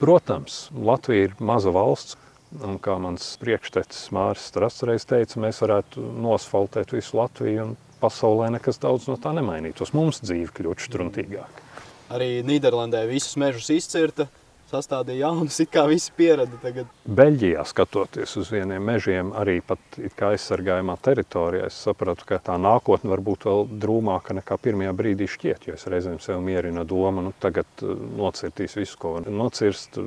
Protams, 0.00 0.70
Latvija 0.72 1.28
ir 1.28 1.36
maza 1.44 1.70
valsts, 1.76 2.16
Un 2.58 2.80
kā 2.82 2.96
mans 2.98 3.36
priekštecis 3.38 4.08
Mārcis 4.10 4.48
Strasreiz 4.50 5.04
teica, 5.06 5.38
mēs 5.38 5.60
varētu 5.62 6.02
nosfaltēt 6.18 6.90
visu 6.96 7.20
Latviju 7.20 7.68
un 7.68 7.76
pasaulē 8.00 8.48
nekas 8.56 8.80
daudz 8.82 9.06
no 9.06 9.14
tā 9.22 9.30
nemainītos. 9.36 9.92
Mums 9.94 10.18
dzīve 10.24 10.50
kļūtu 10.56 10.88
štruntīgāka. 10.88 11.66
Arī 12.10 12.40
Nīderlandē 12.42 13.04
visus 13.06 13.36
mežus 13.38 13.70
izcirta, 13.70 14.26
sastādīja 14.70 15.26
jaunus, 15.26 15.58
it 15.62 15.70
kā 15.74 15.84
visi 15.90 16.12
pierada 16.16 16.58
tagad. 16.62 16.88
Beļģijā 17.04 17.64
skatoties 17.68 18.36
uz 18.40 18.50
vieniem 18.54 18.84
mežiem, 18.86 19.32
arī 19.36 19.58
pat 19.66 19.98
it 19.98 20.14
kā 20.18 20.32
aizsargājumā 20.34 20.96
teritorijā, 21.02 21.68
es 21.70 21.78
sapratu, 21.86 22.26
ka 22.28 22.40
tā 22.50 22.56
nākotne 22.60 23.12
var 23.12 23.24
būt 23.26 23.46
vēl 23.48 23.66
drūmāka 23.82 24.36
nekā 24.38 24.58
pirmajā 24.62 24.94
brīdī 24.96 25.28
šķiet, 25.30 25.68
jo 25.68 25.76
es 25.78 25.86
reizēm 25.90 26.20
sev 26.22 26.42
mierina 26.44 26.84
doma, 26.88 27.24
nu 27.26 27.34
tagad 27.42 27.84
uh, 27.84 27.94
nocirtīs 28.20 28.78
visu, 28.78 28.98
ko 29.00 29.16
nocirst, 29.26 30.00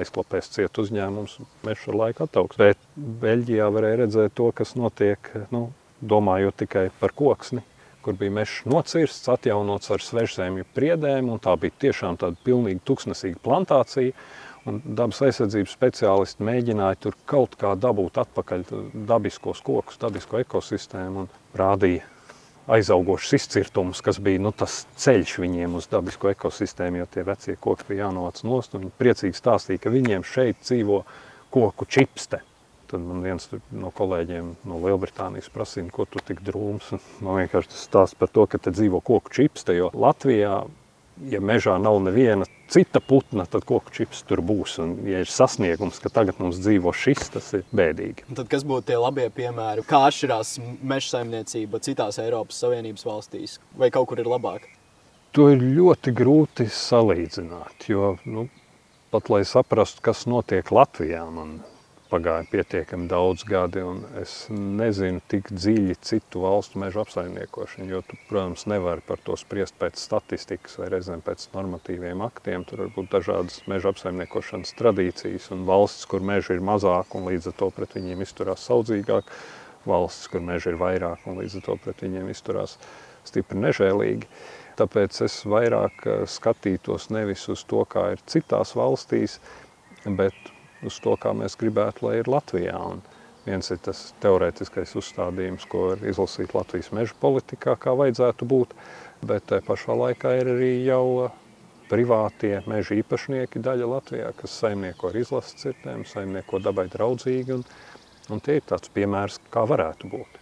aizklapēs 0.00 0.52
ciet 0.56 0.82
uzņēmums, 0.84 1.38
mežs 1.66 1.88
ar 1.90 2.00
laiku 2.04 2.26
attauks. 2.26 2.60
Bet 2.60 2.80
Beļģijā 2.96 3.68
varēja 3.72 4.02
redzēt 4.04 4.36
to, 4.38 4.50
kas 4.56 4.76
notiek, 4.78 5.32
nu, 5.54 5.68
domājot 6.00 6.56
tikai 6.62 6.86
par 7.00 7.12
koksni, 7.16 7.62
kur 8.04 8.16
bija 8.20 8.34
mežs 8.40 8.60
nocirsts, 8.68 9.28
atjaunots 9.32 9.90
ar 9.94 10.04
svežzemju 10.04 10.68
priedēm, 10.76 11.28
un 11.32 11.42
tā 11.42 11.56
bija 11.60 11.76
tiešām 11.86 12.20
tāda 12.20 12.38
pilnīgi 12.46 12.82
tuksnesīga 12.88 13.42
plantācija. 13.44 14.14
Un 14.68 14.82
dabas 14.84 15.22
aizsardzības 15.24 15.72
speciālisti 15.72 16.44
mēģināja 16.44 16.98
tur 17.00 17.14
kaut 17.28 17.54
kā 17.60 17.72
dabūt 17.80 18.18
atpakaļ 18.20 18.66
dabiskos 19.08 19.62
kokus, 19.64 19.96
dabisko 20.02 20.42
ekosistēmu 20.42 21.24
un 21.24 21.30
rādīja 21.56 22.04
aizaugošus 22.70 23.32
izcirtumus, 23.38 24.02
kas 24.04 24.20
bija 24.22 24.42
nu, 24.44 24.52
tas 24.52 24.84
ceļš 25.00 25.38
viņiem 25.42 25.78
uz 25.80 25.88
dabisko 25.90 26.30
ekosistēmu, 26.34 27.00
jo 27.00 27.08
tie 27.10 27.24
vecie 27.26 27.56
koki 27.56 27.88
bija 27.88 28.04
jānovāc 28.04 28.44
nost. 28.46 28.76
Viņi 28.76 28.92
priecīgi 29.00 29.40
stāstīja, 29.40 29.82
ka 29.82 29.94
viņiem 29.94 30.26
šeit 30.28 30.60
dzīvo 30.62 31.02
koku 31.50 31.88
čipste. 31.88 32.44
Tad 32.90 33.02
man 33.06 33.22
viens 33.22 33.46
no 33.70 33.92
kolēģiem 33.94 34.54
no 34.66 34.80
Lielbritānijas 34.82 35.50
prasīja, 35.54 35.92
ko 35.94 36.08
tu 36.10 36.22
tik 36.26 36.42
drūms. 36.46 36.90
Man 37.24 37.38
vienkārši 37.38 37.70
tas 37.70 37.84
stāsta 37.86 38.18
par 38.18 38.32
to, 38.34 38.46
ka 38.50 38.58
te 38.58 38.72
dzīvo 38.74 38.98
koku 39.06 39.30
čipste, 39.36 39.76
jo 39.78 39.92
Latvijā, 39.94 40.64
ja 41.30 41.40
mežā 41.44 41.76
nav 41.78 42.00
neviena 42.02 42.48
cita 42.70 43.00
putna, 43.02 43.46
tad 43.50 43.66
koku 43.68 43.94
čips 43.94 44.24
tur 44.26 44.42
būs. 44.46 44.78
Un, 44.82 44.96
ja 45.06 45.22
ir 45.22 45.30
sasniegums, 45.30 46.00
ka 46.02 46.10
tagad 46.10 46.42
mums 46.42 46.58
dzīvo 46.62 46.90
šis, 46.96 47.30
tas 47.34 47.52
ir 47.58 47.64
bēdīgi. 47.76 48.26
Un 48.30 48.38
tad 48.38 48.50
kas 48.50 48.66
būtu 48.66 48.90
tie 48.90 48.98
labie 48.98 49.28
piemēri? 49.34 49.86
Kā 49.86 50.04
atšķirās 50.08 50.56
meža 50.82 51.16
saimniecība 51.16 51.82
citās 51.86 52.18
Eiropas 52.22 52.58
Savienības 52.62 53.06
valstīs? 53.06 53.58
Vai 53.78 53.90
kaut 53.94 54.10
kur 54.10 54.22
ir 54.22 54.30
labāk? 54.30 54.66
To 55.38 55.46
ir 55.52 55.62
ļoti 55.62 56.10
grūti 56.18 56.66
salīdzināt, 56.74 57.86
jo 57.86 58.16
nu, 58.26 58.48
pat 59.14 59.30
lai 59.30 59.44
saprastu, 59.46 60.02
kas 60.02 60.24
notiek 60.26 60.72
Latvijā, 60.74 61.22
man 61.30 61.60
pagāja 62.10 62.46
pietiekami 62.50 63.06
daudz 63.10 63.44
gadi, 63.48 63.82
un 63.86 64.02
es 64.20 64.34
nezinu 64.50 65.22
tik 65.30 65.52
dziļi 65.54 65.96
citu 66.04 66.42
valstu 66.44 66.80
mežu 66.82 67.02
apsaimniekošanu, 67.04 67.88
jo 67.92 68.00
tu, 68.06 68.18
protams, 68.28 68.66
nevari 68.70 69.04
par 69.06 69.22
to 69.24 69.36
spriest 69.38 69.76
pēc 69.80 70.00
statistikas 70.00 70.76
vai 70.80 70.90
reizēm 70.94 71.22
pēc 71.26 71.46
normatīviem 71.54 72.24
aktiem. 72.26 72.66
Tur 72.68 72.84
var 72.84 72.92
būt 72.96 73.10
dažādas 73.14 73.60
meža 73.70 73.94
apsaimniekošanas 73.94 74.74
tradīcijas 74.80 75.50
un 75.54 75.64
valsts, 75.70 76.08
kur 76.10 76.24
meži 76.26 76.56
ir 76.58 76.64
mazāk 76.66 77.14
un 77.18 77.30
līdz 77.30 77.52
ar 77.52 77.58
to 77.62 77.70
pret 77.78 77.96
viņiem 77.98 78.24
izturās 78.26 78.66
saudzīgāk, 78.68 79.30
valsts, 79.86 80.28
kur 80.32 80.44
meži 80.44 80.74
ir 80.74 80.80
vairāk 80.80 81.24
un 81.30 81.40
līdz 81.40 81.60
ar 81.60 81.68
to 81.68 81.78
pret 81.84 82.04
viņiem 82.04 82.30
izturās 82.34 82.76
stipri 83.28 83.60
nežēlīgi. 83.62 84.28
Tāpēc 84.80 85.22
es 85.26 85.42
vairāk 85.48 86.06
eh, 86.06 86.22
skatītos 86.28 87.10
nevis 87.14 87.46
uz 87.52 87.64
to, 87.68 87.84
kā 87.88 88.10
ir 88.14 88.24
citās 88.30 88.74
valstīs, 88.78 89.38
bet 90.06 90.49
uz 90.86 91.00
to, 91.02 91.16
kā 91.20 91.32
mēs 91.36 91.58
gribētu, 91.60 92.06
lai 92.06 92.20
ir 92.20 92.30
Latvijā. 92.30 92.76
Un 92.92 93.02
viens 93.46 93.70
ir 93.72 93.80
tas 93.84 94.10
teorētiskais 94.22 94.94
uzstādījums, 95.00 95.66
ko 95.70 95.90
var 95.90 96.04
izlasīt 96.06 96.54
Latvijas 96.56 96.90
meža 96.96 97.16
politikā, 97.20 97.76
kā 97.80 97.94
vajadzētu 97.98 98.48
būt, 98.48 98.74
bet 99.26 99.48
te 99.50 99.60
pašā 99.66 99.96
laikā 99.96 100.34
ir 100.40 100.52
arī 100.54 100.72
jau 100.86 101.30
privātie 101.90 102.60
meža 102.70 103.00
īpašnieki 103.00 103.62
daļa 103.64 103.88
Latvijā, 103.94 104.28
kas 104.38 104.58
saimnieko 104.62 105.10
ar 105.10 105.18
izlases 105.18 105.58
cirtēm, 105.62 106.04
saimnieko 106.06 106.60
dabai 106.62 106.86
draudzīgi, 106.92 107.56
un, 107.56 107.64
un 108.30 108.44
tie 108.44 108.60
ir 108.60 108.68
tāds 108.68 108.92
piemērs, 108.94 109.40
kā 109.50 109.64
varētu 109.66 110.10
būt. 110.12 110.38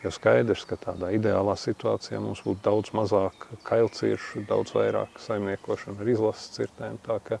Jo 0.00 0.08
skaidrs, 0.16 0.62
ka 0.64 0.78
tādā 0.80 1.10
ideālā 1.12 1.52
situācijā 1.60 2.22
mums 2.24 2.40
būtu 2.46 2.62
daudz 2.64 2.94
mazāk 2.96 3.44
kailciršu, 3.68 4.46
daudz 4.48 4.72
vairāk 4.72 5.20
saimniekošana 5.20 6.00
ar 6.00 6.08
izlases 6.08 6.54
cirtēm, 6.54 6.96
tā 7.04 7.18
ka 7.26 7.36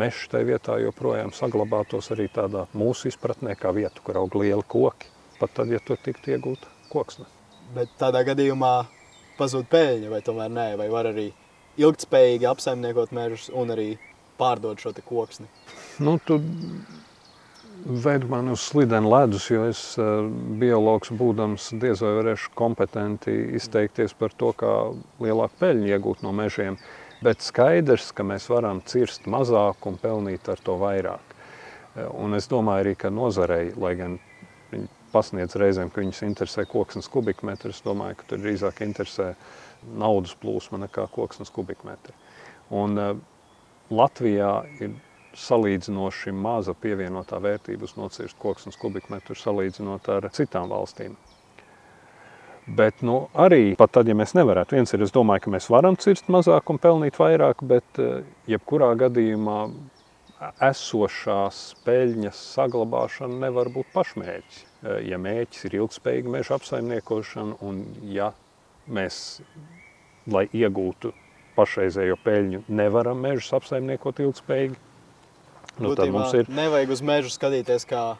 mežs 0.00 0.26
tajā 0.30 0.48
vietā 0.48 0.78
joprojām 0.82 1.32
saglabātos 1.34 2.10
arī 2.14 2.28
tādā 2.32 2.66
mūsu 2.76 3.10
izpratnē, 3.10 3.54
kā 3.58 3.72
vieta, 3.74 4.02
kur 4.04 4.18
aug 4.22 4.34
lieli 4.40 4.64
koki, 4.66 5.10
pat 5.40 5.54
tad, 5.58 5.70
ja 5.72 5.80
tur 5.84 6.00
tiktu 6.02 6.34
iegūta 6.34 6.70
koksne. 6.92 7.28
Bet 7.74 7.94
tādā 8.00 8.24
gadījumā 8.26 8.74
pazūd 9.38 9.70
peļņa, 9.70 10.10
vai 10.12 10.20
tomēr 10.24 10.52
nē, 10.52 10.68
vai 10.80 10.90
var 10.92 11.10
arī 11.10 11.30
ilgtspējīgi 11.80 12.50
apsaimniekot 12.50 13.14
mežus 13.16 13.48
un 13.54 13.72
arī 13.74 13.88
pārdot 14.38 14.82
šo 14.82 14.92
koksni? 15.06 15.48
Nu, 16.02 16.18
tu 16.26 16.40
veidu 17.84 18.28
mani 18.30 18.54
uz 18.54 18.62
slidenu 18.64 19.10
ledus, 19.10 19.48
jo 19.50 19.64
es 19.68 19.80
uh, 19.98 20.26
biologs 20.60 21.10
būdams 21.14 21.72
diez 21.82 22.02
vai 22.02 22.14
varēšu 22.20 22.54
kompetenti 22.58 23.34
izteikties 23.58 24.14
par 24.18 24.34
to, 24.38 24.52
kā 24.56 24.74
lielāku 25.22 25.58
peļņu 25.60 25.90
iegūt 25.90 26.22
no 26.26 26.32
mežiem. 26.36 26.78
Uh, 26.78 27.03
Bet 27.24 27.40
skaidrs, 27.40 28.10
ka 28.12 28.24
mēs 28.26 28.50
varam 28.52 28.82
cirst 28.84 29.28
mazāk 29.30 29.86
un 29.88 29.96
pelnīt 30.00 30.48
ar 30.52 30.60
to 30.64 30.74
vairāk. 30.80 31.34
Un 32.20 32.34
es 32.36 32.50
domāju 32.50 32.84
arī, 32.84 32.94
ka 32.98 33.10
nozarei, 33.14 33.70
lai 33.80 33.94
gan 33.96 34.18
viņi 34.72 34.88
pasniedz 35.14 35.54
reizēm, 35.60 35.92
ka 35.94 36.02
viņus 36.02 36.24
interesē 36.26 36.66
koksnes 36.68 37.08
kubikmetri, 37.08 37.70
es 37.72 37.84
domāju, 37.86 38.18
ka 38.18 38.28
tur 38.28 38.42
drīzāk 38.42 38.82
interesē 38.84 39.30
naudas 39.96 40.34
plūsma 40.42 40.82
nekā 40.84 41.06
koksnes 41.14 41.52
kubikmetri. 41.54 42.16
Un 42.74 42.98
uh, 42.98 43.14
Latvijā 43.94 44.50
ir 44.82 44.96
salīdzinoši 45.38 46.32
maza 46.34 46.74
pievienotā 46.78 47.40
vērtība 47.42 47.88
uz 47.88 47.94
nocirst 47.98 48.38
koksnes 48.42 48.78
kubikmetru 48.80 49.36
salīdzinot 49.38 50.08
ar 50.16 50.28
citām 50.34 50.70
valstīm. 50.72 51.16
Bet 52.66 53.02
nu, 53.04 53.26
arī 53.36 53.74
pat 53.76 53.92
tad, 53.92 54.08
ja 54.08 54.16
mēs 54.16 54.32
nevarētu, 54.36 54.78
viens 54.78 54.94
ir, 54.96 55.02
es 55.04 55.12
domāju, 55.12 55.44
ka 55.44 55.50
mēs 55.52 55.66
varam 55.68 55.98
cirst 56.00 56.30
mazāk 56.32 56.70
un 56.72 56.78
pelnīt 56.80 57.18
vairāk, 57.20 57.60
bet 57.68 58.00
eh, 58.00 58.22
jebkurā 58.48 58.94
gadījumā 59.04 59.58
esošās 60.64 61.58
peļņas 61.84 62.40
saglabāšana 62.54 63.36
nevar 63.44 63.68
būt 63.72 63.92
pašmērķis. 63.92 64.64
Eh, 64.64 64.96
ja 65.10 65.20
mērķis 65.20 65.68
ir 65.68 65.78
ilgspējīga 65.82 66.32
meža 66.38 66.56
apsaimniekošana 66.56 67.60
un 67.68 67.84
ja 68.08 68.32
mēs, 68.88 69.42
lai 70.24 70.46
iegūtu 70.48 71.12
pašreizējo 71.58 72.16
peļņu, 72.24 72.64
nevaram 72.72 73.20
mežus 73.20 73.52
apsaimniekot 73.60 74.24
ilgspējīgi, 74.24 74.80
nu, 75.84 75.92
tad 75.92 76.08
mums 76.16 76.32
ir... 76.40 76.48
Nevajag 76.48 76.96
uz 76.96 77.04
mežu 77.04 77.34
skatīties 77.36 77.84
kā 77.92 78.14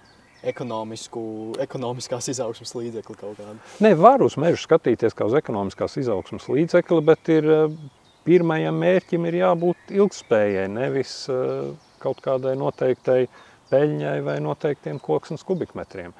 ekonomiskās 0.51 2.29
izaugsmas 2.33 2.75
līdzekli 2.77 3.17
kaut 3.19 3.39
kādu? 3.39 3.57
Nē, 3.85 3.95
var 3.99 4.23
uz 4.25 4.37
mežu 4.41 4.63
skatīties 4.65 5.17
kā 5.17 5.29
uz 5.29 5.37
ekonomiskās 5.39 5.97
izaugsmas 6.01 6.47
līdzekli, 6.51 7.01
bet 7.05 7.31
ir, 7.33 7.49
eh, 7.51 7.77
pirmajam 8.25 8.79
mērķim 8.81 9.27
ir 9.29 9.41
jābūt 9.41 9.95
ilgspējai, 9.97 10.69
nevis 10.73 11.17
eh, 11.33 11.73
kaut 12.03 12.21
kādai 12.25 12.55
noteiktai 12.61 13.27
peļņai 13.71 14.19
vai 14.25 14.39
noteiktiem 14.45 15.01
koksnes 15.03 15.45
kubikmetriem. 15.47 16.15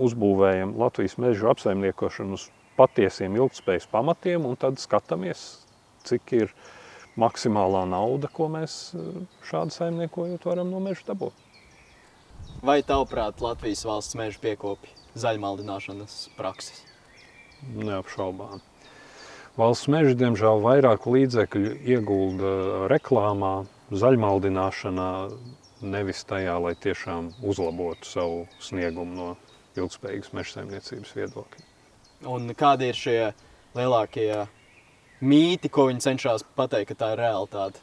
Uzbūvējam 0.00 0.76
Latvijas 0.78 1.18
mežu 1.18 1.50
apsaimniekošanu 1.50 2.38
uz 2.38 2.48
patiesiem 2.78 3.34
ilgspējas 3.36 3.88
pamatiem 3.90 4.46
un 4.46 4.56
tad 4.56 4.78
skatāmies, 4.80 5.66
cik 6.06 6.32
ir 6.38 6.54
maksimālā 7.20 7.84
nauda, 7.90 8.30
ko 8.32 8.48
mēs 8.52 8.80
eh, 8.94 9.22
šādi 9.50 9.76
saimniekojot 9.76 10.46
varam 10.46 10.70
no 10.72 10.82
meža 10.82 11.10
dabūt. 11.12 11.49
Vai 12.60 12.82
tavuprāt 12.84 13.40
Latvijas 13.40 13.86
valsts 13.88 14.16
meža 14.20 14.36
piekopja 14.42 14.92
zaļmaldināšanas 15.16 16.16
prakses? 16.36 16.82
Neapšaubām. 17.72 18.60
Valsts 19.56 19.88
meži, 19.88 20.12
diemžēl, 20.20 20.60
vairāk 20.60 21.06
līdzekļu 21.08 21.72
iegulda 21.88 22.52
reklāmā, 22.92 23.54
zaļmaldināšanā, 23.96 25.08
nevis 25.80 26.20
tajā, 26.28 26.58
lai 26.60 26.74
tiešām 26.76 27.32
uzlabotu 27.40 28.08
savu 28.08 28.44
sniegumu 28.60 29.16
no 29.16 29.30
ilgspējīgas 29.80 30.34
meža 30.36 30.58
saimniecības 30.58 31.16
viedokļa. 31.16 31.66
Un 32.28 32.52
kādi 32.52 32.92
ir 32.92 33.00
šie 33.00 33.18
lielākie 33.72 34.34
mīti, 35.24 35.72
ko 35.72 35.88
viņi 35.88 36.04
cenšas 36.10 36.44
pateikt, 36.60 36.92
ka 36.92 37.04
tā 37.06 37.14
ir 37.16 37.24
realitāte? 37.24 37.80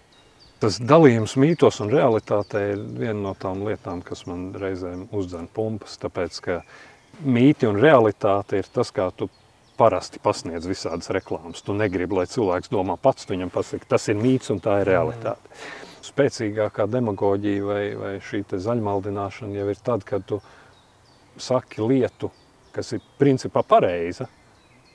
Tas 0.58 0.80
dalījums 0.82 1.36
mītos 1.38 1.78
un 1.84 1.92
realitātē 1.94 2.62
ir 2.72 2.80
viena 2.98 3.20
no 3.28 3.34
tām 3.38 3.62
lietām, 3.68 4.02
kas 4.02 4.24
man 4.26 4.50
reizēm 4.58 5.04
uzdzen 5.14 5.46
pumpas. 5.54 6.00
Tāpēc, 6.02 6.40
ka 6.42 6.62
mīti 7.22 7.70
un 7.70 7.78
realitāte 7.78 8.58
ir 8.58 8.70
tas, 8.74 8.90
kā 8.94 9.12
tu 9.14 9.30
parasti 9.78 10.18
pasniedz 10.24 10.66
visādas 10.66 11.12
reklāmas. 11.14 11.62
Tu 11.62 11.76
negribi, 11.78 12.18
lai 12.18 12.26
cilvēks 12.30 12.72
domā 12.74 12.98
pats, 12.98 13.28
tu 13.28 13.36
viņam 13.36 13.54
pasaki, 13.54 13.86
tas 13.90 14.10
ir 14.10 14.18
mīts 14.18 14.50
un 14.54 14.62
tā 14.64 14.80
ir 14.82 14.90
realitāte. 14.90 15.54
Spēcīgākā 16.08 16.88
demagoģija 16.90 17.68
vai, 17.68 17.84
vai 18.00 18.14
šī 18.24 18.42
zaļmaldināšana 18.50 19.60
jau 19.60 19.70
ir 19.70 19.86
tad, 19.86 20.08
kad 20.08 20.26
tu 20.26 20.42
saki 21.38 21.86
lietu, 21.86 22.32
kas 22.74 22.96
ir 22.98 23.06
principā 23.22 23.62
pareiza, 23.62 24.26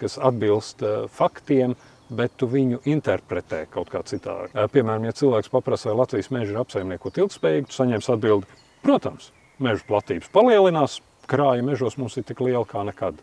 kas 0.02 0.18
atbilst 0.18 0.82
uh, 0.82 1.04
faktiem, 1.06 1.76
bet 2.16 2.34
tu 2.40 2.48
viņu 2.50 2.82
interpretē 2.88 3.64
kaut 3.72 3.90
kā 3.92 4.02
citādi. 4.08 4.52
Piemēram, 4.72 5.08
ja 5.08 5.16
cilvēks 5.16 5.52
paprasa, 5.52 5.90
vai 5.90 6.02
Latvijas 6.02 6.30
meža 6.34 6.54
ir 6.54 6.60
apsaimniekot 6.62 7.22
ilgspējīgi, 7.22 7.70
tu 7.70 7.78
saņems 7.78 8.10
atbildi, 8.14 8.60
protams, 8.84 9.30
meža 9.62 9.86
platības 9.88 10.30
palielinās, 10.34 11.00
krāja 11.30 11.64
mežos 11.66 11.98
mums 12.00 12.18
ir 12.18 12.26
tik 12.28 12.42
liela 12.44 12.64
kā 12.68 12.84
nekad. 12.86 13.20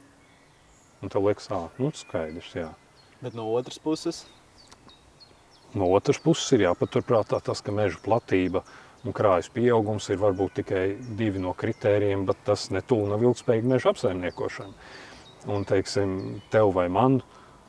Un 1.00 1.12
tev 1.12 1.30
liekas, 1.30 1.48
ah, 1.56 1.70
nu 1.80 1.94
skaidrs, 1.96 2.52
jā. 2.58 2.68
Bet 3.22 3.36
no 3.36 3.48
otras 3.56 3.80
puses? 3.80 4.26
No 5.76 5.90
otras 5.94 6.20
puses 6.20 6.50
ir 6.56 6.66
jāpaturprātā 6.66 7.40
tas, 7.46 7.62
ka 7.62 7.72
meža 7.76 8.00
platība 8.04 8.64
un 9.06 9.16
krājas 9.16 9.52
pieaugums 9.54 10.10
ir 10.12 10.20
varbūt 10.20 10.58
tikai 10.60 10.84
divi 11.20 11.40
no 11.40 11.54
kritērijiem, 11.56 12.26
bet 12.28 12.42
tas 12.48 12.68
netūl 12.74 13.06
nav 13.12 13.24
ilgspējīga 13.24 13.74
meža 13.76 13.94
apsaimniekošana. 13.94 14.74
Un, 15.48 15.64
teiksim, 15.68 16.42
tev 16.52 16.74
vai 16.76 16.90
man 16.92 17.22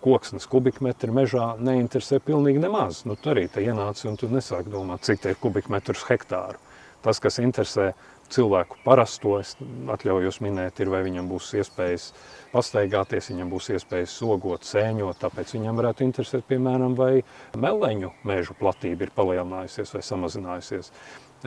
koksnes 0.05 0.49
kubikmetri 0.51 1.13
mežā 1.15 1.55
neinteresē 1.61 2.21
pilnīgi 2.25 2.63
nemaz. 2.63 3.05
Nu, 3.09 3.17
tu 3.17 3.33
arī 3.35 3.47
te 3.53 3.65
ienāci 3.65 4.09
un 4.11 4.17
tu 4.21 4.31
nesāk 4.33 4.71
domāt, 4.73 5.05
cik 5.09 5.23
te 5.25 5.35
ir 5.35 5.41
kubikmetrus 5.41 6.07
hektāru. 6.09 6.61
Tas, 7.05 7.21
kas 7.21 7.41
interesē 7.41 7.93
cilvēku 8.31 8.79
parasto, 8.85 9.39
es 9.41 9.55
atļaujos 9.91 10.41
minēt, 10.45 10.81
ir 10.83 10.91
vai 10.93 11.01
viņam 11.07 11.31
būs 11.31 11.49
iespējas 11.61 12.11
pastaigāties, 12.53 13.31
viņam 13.33 13.51
būs 13.51 13.71
iespējas 13.75 14.15
sogot, 14.21 14.67
sēņot, 14.69 15.19
tāpēc 15.23 15.55
viņam 15.57 15.81
varētu 15.81 16.07
interesēt, 16.07 16.47
piemēram, 16.51 16.95
vai 16.99 17.25
meleņu 17.59 18.13
mēžu 18.29 18.57
platība 18.61 19.07
ir 19.07 19.15
palielinājusies 19.17 19.97
vai 19.97 20.05
samazinājusies. 20.07 20.93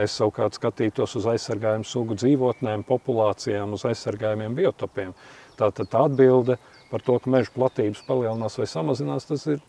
Es 0.04 0.16
savukārt 0.18 0.58
skatītos 0.58 1.14
uz 1.20 1.28
aizsargājumu 1.36 1.86
sugu 1.86 2.18
dzīvotnēm, 2.18 2.82
populācijām, 2.90 3.76
uz 3.78 3.86
aizsargājumiem 3.86 4.56
biotopiem. 4.58 5.14
Tātad 5.60 5.92
tā 5.94 6.08
atbilde 6.08 6.58
par 6.94 7.02
to, 7.02 7.18
ka 7.18 7.32
meža 7.34 7.50
platības 7.56 8.04
palielinās 8.06 8.60
vai 8.60 8.68
samazinās, 8.70 9.26
tas 9.26 9.48
ir 9.50 9.62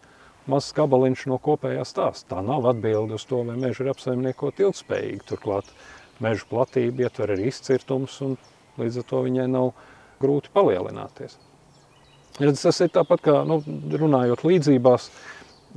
mazs 0.50 0.74
gabaliņš 0.76 1.22
no 1.32 1.38
kopējā 1.40 1.86
stāsta. 1.88 2.34
Tā 2.34 2.42
nav 2.44 2.66
atbilde 2.68 3.16
uz 3.16 3.24
to, 3.24 3.40
vai 3.48 3.56
meža 3.56 3.86
ir 3.86 3.94
apsaimniekot 3.94 4.60
ilgspējīgi. 4.60 5.24
Turklāt 5.30 5.70
meža 6.24 6.44
platība 6.50 7.06
ietver 7.06 7.32
arī 7.32 7.48
izcirtums, 7.48 8.18
un 8.26 8.36
līdz 8.76 9.00
ar 9.00 9.08
to 9.08 9.22
viņai 9.24 9.48
nav 9.54 9.72
grūti 10.20 10.52
palielināties. 10.52 11.38
Redz, 12.42 12.64
tas 12.66 12.82
ir 12.82 12.92
tāpat 12.92 13.24
kā 13.24 13.38
nu, 13.48 13.60
runājot 13.94 14.44
līdzībās, 14.44 15.08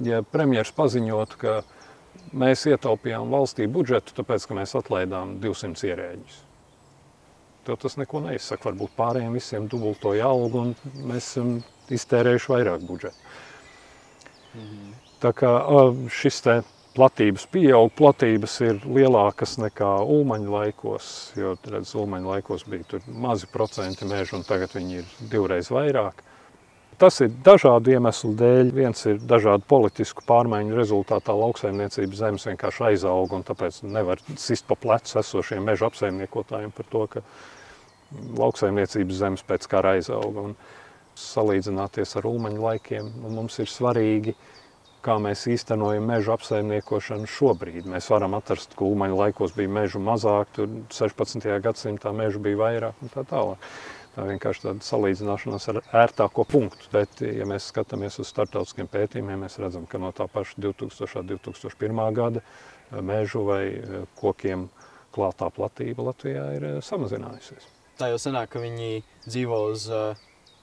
ja 0.03 0.23
premjeras 0.25 0.73
paziņot, 0.75 1.37
ka 1.39 1.61
mēs 2.35 2.65
ietaupījām 2.73 3.31
valstī 3.31 3.69
budžetu, 3.71 4.17
tāpēc, 4.19 4.49
ka 4.49 4.57
mēs 4.57 4.75
atlaidām 4.79 5.37
200 5.43 5.91
ierēģus. 5.93 6.46
Tev 7.67 7.79
tas 7.81 7.97
neko 7.99 8.23
neizsaka. 8.23 8.69
Varbūt 8.69 8.95
pārējiem 8.95 9.35
visiem 9.35 9.67
dubultoja 9.71 10.29
algu 10.29 10.63
un 10.69 10.73
mēs 11.09 11.33
esam 11.33 11.57
iztērējuši 11.91 12.53
vairāk 12.53 12.87
budžetu. 12.87 13.35
Mm 14.53 14.63
-hmm. 14.63 14.95
Tā 15.21 15.33
kā 15.33 15.51
šis 16.13 16.41
te 16.45 16.61
platības 16.97 17.45
pieaug, 17.53 17.91
platības 17.97 18.55
ir 18.65 18.79
lielākas 18.85 19.57
nekā 19.61 19.89
ulmaņa 20.01 20.49
laikos, 20.49 21.33
jo, 21.37 21.55
redz, 21.69 21.93
ulmaņa 21.95 22.31
laikos 22.33 22.65
bija 22.69 22.83
tur 22.83 23.01
mazi 23.07 23.49
procenti 23.53 24.05
mežu, 24.05 24.37
un 24.39 24.43
tagad 24.47 24.73
viņi 24.73 25.01
ir 25.01 25.11
divreiz 25.31 25.69
vairāk. 25.73 26.23
Tas 26.97 27.19
ir 27.21 27.29
dažādu 27.45 27.91
iemeslu 27.93 28.31
dēļ. 28.39 28.71
Viens 28.73 29.03
ir 29.05 29.19
dažādu 29.21 29.67
politisku 29.69 30.23
pārmaiņu 30.25 30.79
rezultātā 30.79 31.35
lauksaimniecības 31.37 32.23
zemes 32.23 32.47
vienkārši 32.49 32.87
aizauga, 32.87 33.37
un 33.37 33.45
tāpēc 33.45 33.83
nevar 33.85 34.23
sist 34.33 34.65
pa 34.65 34.73
plecu 34.81 35.19
esošiem 35.21 35.61
meža 35.61 35.91
apsaimniekotājiem 35.91 36.73
par 36.73 36.89
to, 36.89 37.03
ka 37.13 37.21
lauksaimniecības 38.11 39.23
zemes 39.23 39.45
pēc 39.47 39.67
kara 39.71 39.97
aizauga. 39.97 40.49
Un 40.51 40.57
salīdzināties 41.17 42.13
ar 42.19 42.27
ulmaņu 42.29 42.61
laikiem, 42.61 43.09
nu, 43.23 43.33
mums 43.33 43.57
ir 43.63 43.71
svarīgi 43.71 44.35
kā 45.07 45.15
mēs 45.23 45.45
īstenojam 45.47 46.07
mežu 46.09 46.33
apsaimniekošanu 46.35 47.29
šobrīd. 47.31 47.85
Mēs 47.89 48.09
varam 48.11 48.35
atrast, 48.37 48.73
ka 48.75 48.85
Ulmaņa 48.87 49.19
laikos 49.21 49.53
bija 49.55 49.71
mežu 49.71 50.01
mazāk, 50.03 50.51
tur 50.55 50.71
16. 50.93 51.47
gadsimtā 51.63 52.11
mežu 52.15 52.41
bija 52.43 52.59
vairāk 52.63 53.05
un 53.05 53.13
tā 53.13 53.23
tālāk. 53.29 53.69
Tā 54.17 54.25
vienkārši 54.25 54.63
tāda 54.63 54.83
salīdzināšanās 54.83 55.69
ar 55.71 55.79
ērtāko 56.01 56.47
punktu. 56.49 56.89
Bet, 56.91 57.21
ja 57.21 57.45
mēs 57.47 57.69
skatāmies 57.71 58.17
uz 58.23 58.31
startautiskiem 58.33 58.89
pētījumiem, 58.89 59.45
mēs 59.45 59.59
redzam, 59.61 59.85
ka 59.87 60.01
no 60.01 60.11
tā 60.17 60.25
paša 60.33 60.57
2000. 60.65 61.23
2001. 61.37 62.03
gada 62.17 62.43
mežu 63.05 63.45
vai 63.45 63.63
kokiem 64.17 64.67
klātā 65.13 65.51
platība 65.53 66.09
Latvijā 66.09 66.49
ir 66.57 66.69
samazinājusies. 66.83 67.76
Tā 67.97 68.11
jau 68.11 68.17
sanāk, 68.21 68.51
ka 68.53 68.61
viņi 68.61 69.01
dzīvo 69.25 69.61
uz 69.71 69.87
uh, 69.89 70.19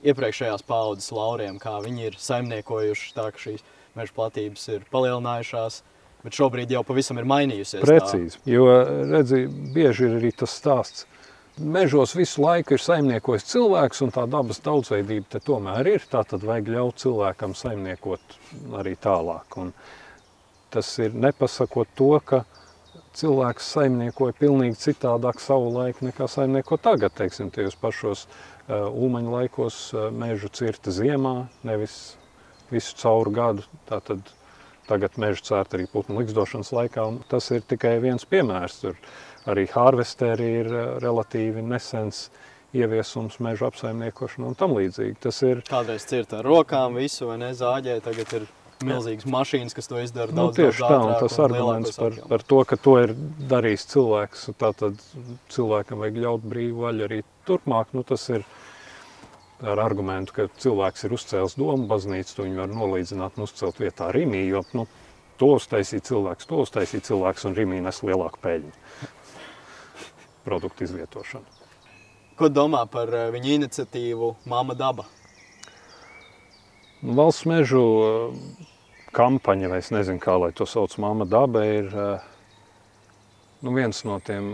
iepriekšējās 0.06 0.62
paudzes 0.68 1.10
lauriem, 1.14 1.58
kā 1.62 1.78
viņi 1.82 2.10
ir 2.10 2.20
saimniekojuši 2.20 3.10
tā, 3.16 3.30
ka 3.34 3.42
šīs 3.42 3.64
meža 3.98 4.14
platības 4.14 4.68
ir 4.76 4.86
palielinājušās. 4.92 5.80
Bet 6.24 6.38
šobrīd 6.38 6.70
jau 6.72 6.80
pavisam 6.88 7.18
ir 7.20 7.26
mainījusies. 7.28 7.82
Precīzi. 7.84 8.38
Tā. 8.38 8.52
Jo, 8.54 8.68
redzi, 9.10 9.42
bieži 9.74 10.06
ir 10.06 10.14
arī 10.20 10.30
tas 10.32 10.54
stāsts. 10.56 11.04
Mežos 11.60 12.16
visu 12.16 12.42
laiku 12.42 12.74
ir 12.74 12.82
saimniekojis 12.82 13.44
cilvēks, 13.50 14.00
un 14.02 14.14
tā 14.14 14.24
dabas 14.30 14.58
daudzveidība 14.64 15.42
tomēr 15.44 15.90
ir. 15.92 16.06
Tā 16.10 16.24
tad 16.26 16.42
vajag 16.46 16.72
ļaut 16.74 17.02
cilvēkam 17.04 17.54
saimniekot 17.58 18.38
arī 18.80 18.96
tālāk. 18.98 19.58
Un 19.60 19.70
tas 20.74 20.88
ir 21.04 21.14
nepasakot 21.14 21.92
to, 21.94 22.10
ka 22.24 22.42
cilvēks 23.14 23.70
saimniekoja 23.76 24.36
pilnīgi 24.38 24.80
citādāk 24.88 25.42
savu 25.42 25.70
laiku 25.74 26.08
nekā 26.08 26.28
saimnieko 26.30 26.78
tagad. 26.82 27.14
Teiksim, 27.18 27.50
tajos 27.54 27.76
pašos 27.80 28.26
uh, 28.26 28.88
ulmaņa 28.90 29.36
laikos 29.38 29.80
uh, 29.94 30.08
mežu 30.14 30.50
cirta 30.52 30.94
ziemā, 30.94 31.44
nevis 31.66 32.16
visu 32.72 32.96
cauru 32.98 33.34
gadu. 33.34 33.68
Tātad 33.88 34.34
tagad 34.88 35.18
meža 35.20 35.44
cērt 35.48 35.76
arī 35.76 35.86
putnu 35.90 36.18
likstošanas 36.20 36.72
laikā. 36.74 37.06
Tas 37.30 37.50
ir 37.54 37.64
tikai 37.68 37.96
viens 38.04 38.26
piemērs. 38.28 38.80
Tur 38.82 38.98
arī 39.50 39.66
harvesteri 39.72 40.50
ir 40.60 40.72
eh, 40.72 40.90
relatīvi 41.04 41.64
nesens 41.64 42.28
ieviesums 42.74 43.38
meža 43.44 43.68
apsaimniekošana 43.70 44.50
un 44.50 44.58
tam 44.58 44.74
līdzīgi. 44.74 45.16
Tas 45.22 45.40
ir... 45.46 45.62
Kādreiz 45.68 46.06
cirt 46.10 46.34
ar 46.34 46.46
rokām 46.46 46.98
visu 46.98 47.30
vai 47.30 47.38
nezāģē, 47.44 48.00
tagad 48.04 48.32
ir 48.40 48.48
milzīgas 48.88 49.26
mašīnas, 49.30 49.76
kas 49.76 49.88
to 49.90 50.00
izdara 50.02 50.32
nu, 50.32 50.38
daudz, 50.42 50.58
tieši 50.58 50.82
daudz 50.82 50.92
tā, 50.92 50.98
un 51.06 51.14
tas 51.22 51.38
arguments 51.44 51.98
par, 52.00 52.18
par 52.32 52.44
to, 52.52 52.60
ka 52.70 52.78
to 52.86 52.96
ir 53.02 53.14
darījis 53.52 53.86
cilvēks, 53.92 54.44
tātad 54.60 55.00
cilvēkam 55.54 56.04
vajag 56.04 56.20
ļaut 56.26 56.46
brīvu 56.52 56.84
vaļu 56.86 57.08
arī 57.08 57.22
turpmāk, 57.48 57.94
nu 57.96 58.04
tas 58.08 58.26
ir, 58.32 58.46
ar 59.64 59.82
argumentu, 59.84 60.36
ka 60.36 60.48
cilvēks 60.60 61.06
ir 61.08 61.16
uzcēlis 61.16 61.58
domu 61.60 61.88
baznīcu, 61.90 62.36
to 62.36 62.46
viņi 62.46 62.62
var 62.62 62.70
nolīdzināt 62.72 63.38
un 63.38 63.48
uzcelt 63.48 63.80
vietā 63.82 64.10
Rimī, 64.14 64.44
jo 64.50 64.64
nu, 64.76 64.86
to 65.40 65.54
uztaisīja 65.58 66.08
cilvēks, 66.10 66.48
to 66.50 66.62
uztaisīja 66.64 67.08
cilvēks 67.10 67.48
un 67.48 67.58
Rimī 67.58 67.82
nes 67.84 68.00
lielāku 68.06 68.40
peļņu 68.44 69.12
produktu 70.44 70.84
izvietošanu. 70.84 71.60
Ko 72.34 72.50
domā 72.50 72.82
par 72.90 73.12
eh, 73.14 73.28
viņa 73.34 73.52
iniciatīvu 73.60 74.34
Māma 74.50 74.74
Daba? 74.78 75.06
Valsts 77.04 77.44
mežu 77.46 77.82
kampaņa, 79.14 79.70
vai 79.72 79.80
es 79.82 79.90
nezinu, 79.94 80.20
kā 80.22 80.36
lai 80.40 80.52
to 80.56 80.66
sauc, 80.68 80.96
Māma 81.02 81.26
Daba 81.28 81.64
ir 81.66 81.88
eh, 81.90 82.28
nu, 83.64 83.72
viens 83.76 84.02
no 84.08 84.18
tiem 84.24 84.52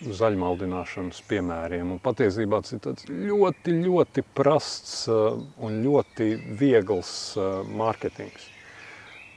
zaļmaldināšanas 0.00 1.20
piemēriem. 1.28 1.90
Un 1.92 2.00
patiesībā 2.00 2.62
tas 2.64 2.76
ir 2.76 3.12
ļoti, 3.28 3.74
ļoti 3.84 4.24
prasts 4.36 5.02
uh, 5.12 5.36
un 5.60 5.82
ļoti 5.84 6.30
viegls 6.60 7.10
uh, 7.36 7.60
mārketings. 7.68 8.46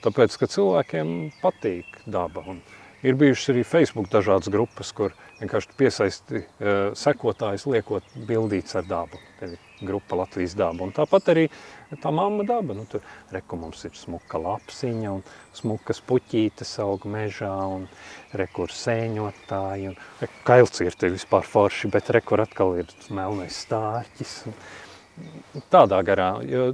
Tāpēc, 0.04 0.38
ka 0.40 0.48
cilvēkiem 0.52 1.12
patīk 1.42 2.00
daba. 2.08 2.46
Un 2.54 2.62
ir 3.04 3.20
bijušas 3.20 3.52
arī 3.54 3.66
Facebook 3.68 4.08
dažādas 4.12 4.52
grupas, 4.52 4.92
kur 4.96 5.16
vienkārši 5.44 5.78
piesaisti 5.78 6.42
uh, 6.42 6.90
sekotājus 6.98 7.68
liekot 7.70 8.18
bildīts 8.30 8.80
ar 8.80 8.90
dabu. 8.90 9.22
ka 9.40 9.52
ir 9.52 9.62
grupa 9.84 10.16
Latvijas 10.16 10.56
daba. 10.56 10.86
Un 10.86 10.94
tāpat 10.96 11.30
arī 11.34 11.44
tā 12.02 12.12
mamma 12.14 12.46
daba. 12.48 12.76
Nu, 12.78 12.86
tur 12.90 13.04
reku 13.34 13.58
mums 13.60 13.84
ir 13.88 13.96
smuka 13.98 14.40
lapsiņa 14.42 15.12
un 15.12 15.22
smukas 15.56 16.02
puķītes 16.08 16.72
aug 16.84 17.06
mežā 17.10 17.52
un 17.68 17.88
rekur 18.40 18.72
sēņotāji. 18.74 19.92
Un, 19.92 20.00
reku, 20.22 20.42
kailcirti 20.48 21.10
ir 21.10 21.16
vispār 21.18 21.48
forši, 21.48 21.92
bet 21.94 22.12
rekur 22.16 22.44
atkal 22.46 22.78
ir 22.82 22.96
melnais 23.14 23.60
stārķis. 23.66 24.36
Un, 24.50 24.58
tādā 25.74 26.02
garā. 26.06 26.32
Jo, 26.48 26.72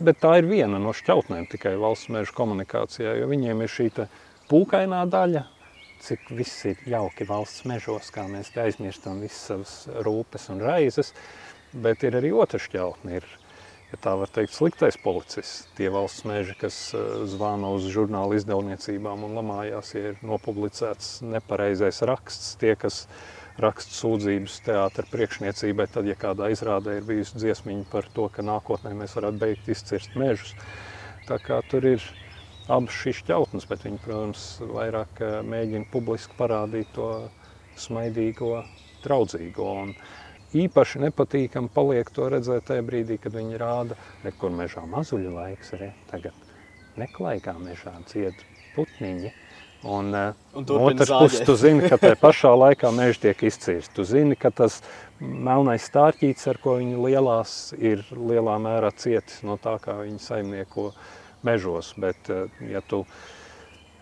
bet 0.00 0.20
tā 0.22 0.38
ir 0.40 0.48
viena 0.50 0.80
no 0.80 0.94
šķautnēm 0.96 1.46
tikai 1.52 1.76
valsts 1.80 2.10
meža 2.12 2.34
komunikācijā, 2.36 3.18
jo 3.20 3.30
viņiem 3.30 3.64
ir 3.64 3.70
šī 3.70 3.90
pūkainā 4.50 5.04
daļa, 5.06 5.44
cik 6.00 6.30
viss 6.36 6.64
ir 6.70 6.80
jauki 6.88 7.26
valsts 7.28 7.66
mežos, 7.68 8.10
kā 8.14 8.26
mēs 8.30 8.52
aizmirstam 8.58 9.20
visas 9.22 9.46
savas 9.50 9.74
rūpes 10.06 10.48
un 10.52 10.62
raizes, 10.64 11.12
bet 11.72 12.04
ir 12.06 12.16
arī 12.18 12.32
otra 12.34 12.60
šķautne, 12.62 13.20
ir, 13.20 13.26
ja 13.92 14.00
tā 14.04 14.14
var 14.18 14.32
teikt, 14.32 14.54
sliktais 14.56 14.98
policists. 15.00 15.66
Tie 15.78 15.90
valsts 15.92 16.24
meži, 16.28 16.56
kas 16.60 16.78
eh, 16.96 17.10
zvana 17.30 17.72
uz 17.76 17.88
žurnāla 17.92 18.38
izdevniecībām 18.40 19.26
un 19.28 19.36
lamājās, 19.40 19.92
ja 19.96 20.12
ir 20.12 20.24
nopublicēts 20.24 21.20
nepareizais 21.26 22.02
raksts, 22.08 22.54
tie, 22.60 22.74
kas 22.80 23.04
raksta 23.60 23.92
sūdzības 23.92 24.60
teātra 24.64 25.04
priekšniecībai, 25.10 25.86
tad, 25.92 26.08
ja 26.08 26.16
kādā 26.18 26.48
izrādē 26.54 26.96
ir 26.96 27.06
bijusi 27.08 27.42
dziesmiņa 27.42 27.86
par 27.92 28.08
to, 28.14 28.30
ka 28.32 28.46
nākotnē 28.46 28.94
mēs 28.96 29.18
varētu 29.18 29.42
beigt 29.42 29.68
izcirst 29.68 30.16
mežus. 30.18 30.54
Tā 31.28 31.36
kā 31.42 31.60
tur 31.68 31.84
ir 31.86 32.04
abas 32.70 32.96
šīs 33.02 33.20
šķautnes, 33.24 33.66
bet 33.70 33.84
viņi, 33.86 34.00
protams, 34.04 34.46
vairāk 34.70 35.22
eh, 35.24 35.36
mēģina 35.46 35.90
publiski 35.92 36.36
parādīt 36.38 36.90
to 36.96 37.10
smaidīgo, 37.80 38.62
draudzīgo. 39.04 39.68
Un 39.84 39.92
īpaši 40.56 41.02
nepatīkami 41.06 41.72
paliek 41.74 42.10
to 42.14 42.30
redzēt 42.32 42.68
tajā 42.70 42.84
brīdī, 42.86 43.18
kad 43.22 43.36
viņi 43.36 43.60
rāda, 43.60 43.98
kur 44.40 44.54
mežā 44.54 44.84
mazuļu 44.88 45.34
laiks, 45.36 45.74
re, 45.80 45.92
tagad 46.10 46.36
neklaigā 47.00 47.56
mežā 47.60 47.94
dzied 48.10 48.44
putniņi. 48.76 49.32
Un, 49.80 50.10
eh, 50.12 50.34
un 50.60 50.66
otrs 50.76 51.08
puses, 51.08 51.46
tu 51.48 51.54
zini, 51.56 51.86
ka 51.88 51.96
tajā 51.96 52.18
pašā 52.20 52.50
laikā 52.52 52.90
meži 52.92 53.22
tiek 53.22 53.46
izcirsti. 53.48 53.94
Tu 53.96 54.04
zini, 54.04 54.36
ka 54.36 54.50
tas 54.52 54.82
melnais 55.20 55.86
stārķīts, 55.88 56.44
ar 56.52 56.60
ko 56.60 56.76
viņi 56.76 57.00
lielās, 57.00 57.54
ir 57.80 58.04
lielā 58.12 58.58
mērā 58.60 58.92
cietis 58.92 59.40
no 59.42 59.56
tā, 59.56 59.78
kā 59.80 59.96
viņi 60.02 60.20
saimnieko 60.20 60.90
uh, 60.90 61.00
mežos, 61.46 61.92
bet 62.00 62.30
eh, 62.30 62.48
ja 62.70 62.80
tu 62.80 63.04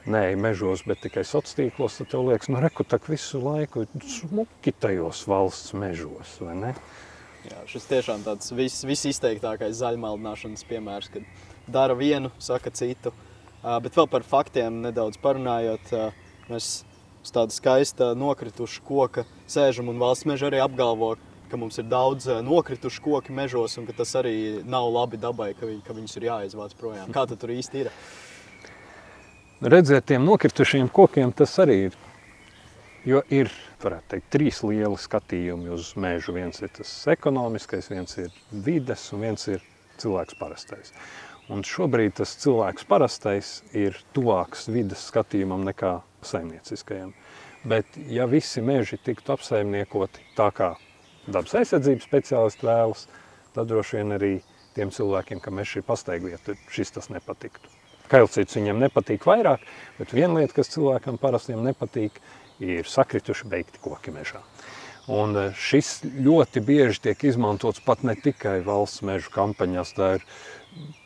neej 0.09 0.37
mežos, 0.40 0.85
bet 0.88 1.03
tikai 1.05 1.24
sociālos 1.27 1.59
tīklos, 1.59 1.98
tad 2.01 2.11
tev 2.12 2.24
liekas, 2.29 2.51
nu 2.53 2.62
reku 2.62 2.87
tak 2.88 3.09
visu 3.11 3.40
laiku 3.42 3.85
smuki 4.01 4.72
tajos 4.72 5.27
valsts 5.29 5.74
mežos, 5.77 6.38
vai 6.44 6.57
ne? 6.57 6.72
Jā, 7.48 7.62
šis 7.70 7.87
tiešām 7.88 8.24
tāds 8.27 8.51
vis, 8.57 8.81
visizteiktākais 8.88 9.79
zaļmaldināšanas 9.79 10.64
piemērs, 10.68 11.11
kad 11.14 11.27
dara 11.70 11.94
vienu, 11.96 12.33
saka 12.42 12.72
citu. 12.74 13.12
Uh, 13.59 13.79
bet 13.83 13.96
vēl 13.98 14.09
par 14.11 14.24
faktiem 14.27 14.83
nedaudz 14.85 15.18
parunājot, 15.22 15.92
uh, 15.94 16.42
mēs 16.51 16.83
uz 17.24 17.33
tāda 17.35 17.55
skaista 17.55 18.11
nokrituša 18.18 18.83
koka 18.87 19.24
sēžam 19.51 19.90
un 19.90 19.98
valsts 20.03 20.29
meža 20.29 20.48
arī 20.51 20.61
apgalvo, 20.62 21.14
ka 21.50 21.61
mums 21.61 21.78
ir 21.80 21.88
daudz 21.90 22.28
eh, 22.28 22.40
nokritušu 22.44 23.02
koku 23.04 23.34
mežos 23.34 23.78
un 23.80 23.87
ka 23.88 23.96
tas 24.00 24.14
arī 24.20 24.64
nav 24.64 24.88
labi 24.94 25.20
dabai, 25.20 25.52
ka, 25.58 25.66
vi, 25.68 25.78
ka 25.84 25.96
viņus 25.96 26.18
ir 26.20 26.28
jāizvāc 26.30 26.74
projām. 26.78 27.12
Kā 27.14 27.26
tur 27.30 27.54
īsti 27.54 27.84
ir? 27.84 27.92
Redzēt, 29.58 30.04
tiem 30.06 30.22
nokritušiem 30.22 30.90
kokiem 30.94 31.32
tas 31.34 31.56
arī 31.58 31.78
ir. 31.88 31.96
Jo 33.08 33.22
ir 33.32 33.50
teikt, 33.80 34.26
trīs 34.30 34.61
lieli 34.66 34.98
skatījumi 34.98 35.70
uz 35.72 35.94
mežu. 35.96 36.34
Viens 36.37 36.61
ir 36.61 36.70
tas 36.74 36.90
ekonomiskais, 37.08 37.88
viens 37.90 38.18
ir 38.20 38.34
vides 38.52 39.06
un 39.14 39.24
viens 39.24 39.48
ir 39.48 39.62
cilvēks 40.02 40.38
parastais. 40.38 40.92
Un 41.48 41.62
šobrīd 41.64 42.18
tas 42.18 42.34
cilvēks 42.42 42.84
parastais 42.88 43.52
ir 43.72 43.96
tuvāks 44.12 44.66
vides 44.68 45.06
skatījumam 45.08 45.64
nekā 45.66 45.94
saimnieciskajam. 46.26 47.14
Bet 47.68 47.96
ja 48.11 48.26
visi 48.30 48.62
meži 48.62 48.98
tiktu 49.02 49.34
apsaimniekoti 49.34 50.26
tā 50.37 50.50
kā 50.54 50.74
dabas 51.28 51.54
aizsardzības 51.60 52.06
speciālisti 52.08 52.68
vēlas, 52.68 53.06
tad 53.56 53.70
droši 53.70 54.00
vien 54.00 54.16
arī 54.16 54.32
tiem 54.76 54.92
cilvēkiem, 54.94 55.42
kam 55.42 55.60
ir 55.60 55.68
šī 55.68 55.82
pastaigvieta, 55.86 56.56
šis 56.72 56.94
tas 56.96 57.10
nepatiktu. 57.12 57.70
Kailcīts 58.08 58.56
viņiem 58.56 58.78
nepatīk 58.86 59.26
vairāk, 59.28 59.64
bet 59.98 60.14
viena 60.16 60.40
lieta, 60.40 60.54
kas 60.56 60.70
cilvēkam 60.72 61.18
parastiem 61.20 61.60
nepatīk, 61.66 62.20
ir 62.64 62.88
sakrituši 62.88 63.48
beigti 63.50 63.80
koki 63.82 64.14
mežā. 64.14 64.40
Un 65.08 65.36
e, 65.36 65.44
šis 65.56 66.02
ļoti 66.04 66.60
bieži 66.64 67.06
tiek 67.08 67.22
izmantots 67.30 67.80
pat 67.84 68.02
ne 68.04 68.14
tikai 68.18 68.58
valsts 68.66 69.04
mežu 69.06 69.32
kampaņās, 69.32 69.94
tā 69.96 70.10
ir 70.18 70.26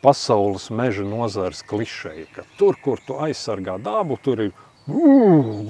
pasaules 0.03 0.67
meža 0.75 1.05
nozars 1.07 1.63
klišeja, 1.67 2.27
ka 2.35 2.47
tur, 2.59 2.77
kur 2.83 2.99
tu 3.03 3.19
aizsargā 3.23 3.77
dabu, 3.83 4.17
tur 4.19 4.47
ir 4.49 4.51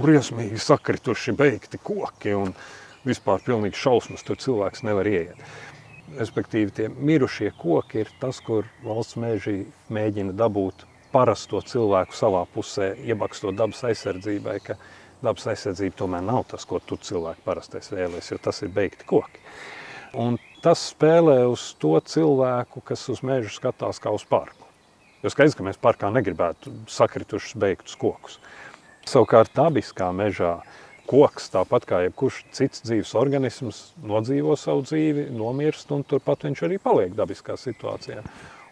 briesmīgi 0.01 0.57
sakrituši 0.57 1.35
beigti 1.37 1.77
koki 1.77 2.33
un, 2.33 2.55
vispār 3.07 3.43
pilnīgi 3.45 3.79
šausmas, 3.79 4.23
tur 4.25 4.39
cilvēks 4.39 4.83
nevar 4.87 5.09
ieiet. 5.09 5.39
Respektīvi, 6.13 6.71
tie 6.75 6.89
mirušie 6.93 7.51
koki 7.57 8.03
ir 8.03 8.11
tas, 8.21 8.39
kur 8.43 8.67
valsts 8.85 9.17
mēžī 9.19 9.63
mēģina 9.93 10.35
dabūt 10.37 10.85
parasto 11.13 11.61
cilvēku 11.61 12.15
savā 12.17 12.43
pusē, 12.53 12.93
iebakstot 13.05 13.55
dabas 13.57 13.83
aizsardzībai, 13.89 14.57
ka 14.65 14.77
dabas 15.23 15.47
aizsardzība 15.53 15.97
tomēr 16.03 16.25
nav 16.25 16.43
tas, 16.51 16.65
ko 16.69 16.81
tu 16.81 16.97
cilvēku 16.97 17.45
parastais 17.45 17.91
vēlies, 17.93 18.31
jo 18.31 18.39
tas 18.41 18.61
ir 18.65 18.73
beigti 18.73 19.07
koki. 19.09 19.41
Un 20.19 20.37
tas 20.63 20.81
spēlē 20.91 21.43
uz 21.49 21.71
to 21.81 21.95
cilvēku, 21.99 22.83
kas 22.85 23.07
uz 23.13 23.23
mežu 23.25 23.53
skatās 23.53 24.01
kā 24.01 24.13
uz 24.13 24.25
parku. 24.29 24.67
Jo 25.23 25.31
skaidrs, 25.31 25.55
ka 25.55 25.65
mēs 25.65 25.79
parkā 25.79 26.09
negribētu 26.11 26.73
sakritušus 26.91 27.55
beigtus 27.59 27.95
kokus. 27.99 28.39
Savukārt 29.07 29.53
dabiskā 29.55 30.09
mežā 30.15 30.57
koks, 31.09 31.49
tāpat 31.53 31.87
kā 31.89 32.01
jebkurš 32.05 32.43
cits 32.55 32.83
dzīves 32.85 33.13
organisms, 33.19 33.81
nodzīvo 34.03 34.55
savu 34.59 34.85
dzīvi, 34.87 35.27
nomirst, 35.35 35.91
un 35.95 36.05
turpat 36.07 36.45
viņš 36.47 36.63
arī 36.67 36.79
paliek 36.83 37.15
dabiskā 37.17 37.57
situācijā. 37.59 38.23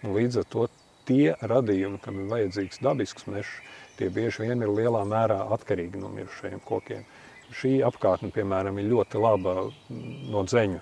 Un 0.05 0.15
līdz 0.15 0.41
ar 0.41 0.47
to 0.53 0.67
tie 1.09 1.33
radījumi, 1.41 1.99
kam 2.03 2.21
ir 2.21 2.31
vajadzīgs 2.31 2.81
dabisks 2.83 3.27
mežs, 3.29 3.51
tie 3.99 4.09
bieži 4.13 4.47
vien 4.47 4.63
ir 4.63 4.71
lielā 4.71 5.03
mērā 5.07 5.41
atkarīgi 5.57 5.99
no 6.01 6.11
mirušajiem 6.13 6.63
kokiem. 6.65 7.03
Šī 7.51 7.81
apkārtne, 7.83 8.31
piemēram, 8.31 8.79
ir 8.79 8.87
ļoti 8.93 9.19
laba 9.19 9.67
no 10.31 10.43
dzeņu 10.47 10.79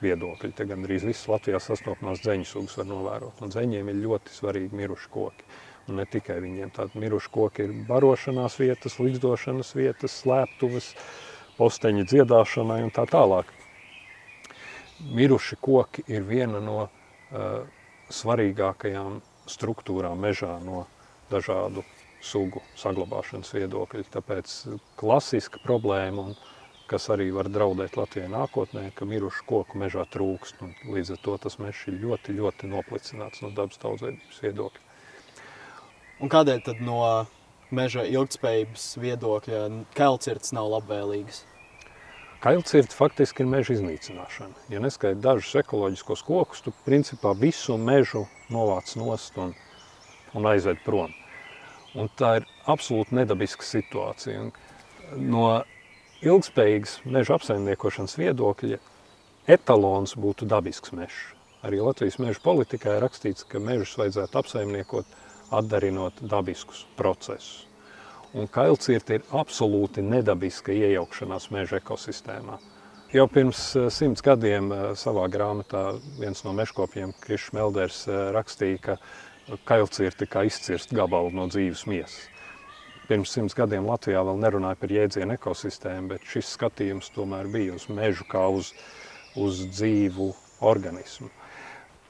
viedokļa. 0.00 0.52
Te 0.56 0.64
gan 0.68 0.84
arī 0.86 0.98
viss 1.04 1.28
Latvijā 1.28 1.60
sastopamās 1.60 2.22
dzeņu 2.24 2.48
sugas 2.48 2.76
var 2.80 2.88
novērot. 2.88 3.42
Un 3.44 3.52
dzeņiem 3.52 3.92
ir 3.92 4.02
ļoti 4.06 4.32
svarīgi 4.32 4.80
miruši 4.80 5.10
koki. 5.12 5.48
Un 5.86 6.00
ne 6.00 6.06
tikai 6.10 6.40
viņiem 6.42 6.72
tādi 6.74 6.98
miruši 6.98 7.30
koki 7.34 7.66
ir 7.68 7.74
barošanās 7.86 8.58
vietas, 8.58 8.98
līdzdošanas 8.98 9.70
vietas, 9.78 10.16
slēptuves, 10.24 10.90
posteņi 11.58 12.06
dziedāšanai 12.10 12.80
un 12.86 12.90
tā 12.94 13.06
tālāk. 13.10 13.52
Miruši 15.14 15.58
koki 15.62 16.02
ir 16.10 16.26
viena 16.26 16.58
no 16.64 16.78
uh, 16.86 17.62
svarīgākajām 18.10 19.20
struktūrām 19.50 20.18
mežā 20.20 20.56
no 20.64 20.86
dažādu 21.30 21.84
sugu 22.22 22.62
saglabāšanas 22.78 23.52
viedokļa. 23.54 24.04
Tāpēc 24.16 24.54
klasiska 24.98 25.62
problēma, 25.64 26.30
un, 26.30 26.36
kas 26.90 27.08
arī 27.14 27.28
var 27.34 27.50
draudēt 27.52 27.98
Latvijai 27.98 28.30
nākotnē, 28.32 28.88
ka 28.94 29.08
mirušu 29.08 29.46
koku 29.46 29.78
mežā 29.82 30.06
trūkst. 30.10 30.62
Līdz 30.90 31.14
ar 31.16 31.22
to 31.22 31.36
tas 31.46 31.58
mežs 31.62 31.86
ir 31.90 32.00
ļoti, 32.02 32.36
ļoti 32.40 32.70
noplicināts 32.72 33.42
no 33.44 33.52
dabas 33.54 33.82
daudzveidības 33.82 34.42
viedokļa. 34.46 34.85
Un 36.16 36.30
kādēļ 36.32 36.62
tad 36.64 36.78
no 36.80 37.00
meža 37.76 38.06
ilgspējības 38.08 38.86
viedokļa 39.02 39.60
kailcirts 39.96 40.54
nav 40.56 40.70
labvēlīgs? 40.72 41.42
Kailcirti 42.40 42.96
faktiski 42.96 43.42
ir 43.44 43.50
meža 43.52 43.74
iznīcināšana. 43.74 44.66
Ja 44.72 44.80
neskaidri 44.80 45.20
dažus 45.24 45.52
ekoloģiskos 45.60 46.22
kokus, 46.24 46.62
tu 46.64 46.72
principā 46.86 47.34
visu 47.36 47.76
mežu 47.80 48.26
novāc 48.52 48.94
nost 48.96 49.36
un, 49.40 49.52
un 50.36 50.48
aizved 50.48 50.80
prom. 50.84 51.12
Un 51.96 52.08
tā 52.16 52.36
ir 52.40 52.48
absolūti 52.68 53.16
nedabiska 53.16 53.64
situācija. 53.64 54.46
Un 54.46 55.28
no 55.32 55.46
ilgspējīgas 56.24 57.00
meža 57.04 57.36
apsaimniekošanas 57.36 58.16
viedokļa 58.20 58.80
etalons 59.52 60.16
būtu 60.16 60.48
dabisks 60.48 60.96
mežs. 60.96 61.20
Arī 61.66 61.80
Latvijas 61.82 62.20
meža 62.22 62.40
politikā 62.44 62.96
ir 62.96 63.04
rakstīts, 63.04 63.44
ka 63.48 63.60
mežus 63.60 63.96
vajadzētu 64.00 64.40
apsaimniekot 64.40 65.16
atdarinot 65.50 66.20
dabiskus 66.20 66.84
procesus. 66.96 67.66
Un 68.36 68.48
kailcirti 68.52 69.16
ir 69.16 69.28
absolūti 69.32 70.02
nedabiska 70.04 70.74
iejaukšanās 70.74 71.48
meža 71.54 71.78
ekosistēmā. 71.80 72.58
Jau 73.14 73.28
pirms 73.30 73.60
eh, 73.78 73.86
simts 73.94 74.24
gadiem 74.24 74.72
eh, 74.74 74.80
savā 74.98 75.28
grāmatā 75.30 75.94
viens 76.18 76.42
no 76.44 76.52
meškopiem, 76.56 77.14
Krišs 77.22 77.52
Melders, 77.54 78.00
eh, 78.10 78.16
rakstīja, 78.34 78.80
ka 78.82 79.56
kailcirti 79.68 80.26
kā 80.26 80.42
izcirst 80.48 80.90
gabalu 80.94 81.30
no 81.32 81.46
dzīves 81.46 81.86
miesas. 81.86 82.26
Pirms 83.06 83.30
simts 83.30 83.54
gadiem 83.54 83.86
Latvijā 83.86 84.24
vēl 84.26 84.42
nerunāja 84.42 84.80
par 84.80 84.90
jēdzienu 84.90 85.36
ekosistēmu, 85.36 86.10
bet 86.16 86.26
šis 86.26 86.50
skatījums 86.56 87.12
tomēr 87.14 87.46
bija 87.52 87.76
uz 87.78 87.86
mežu 87.86 88.26
kā 88.26 88.42
uz, 88.50 88.72
uz 89.38 89.62
dzīvu 89.70 90.32
organismu. 90.66 91.30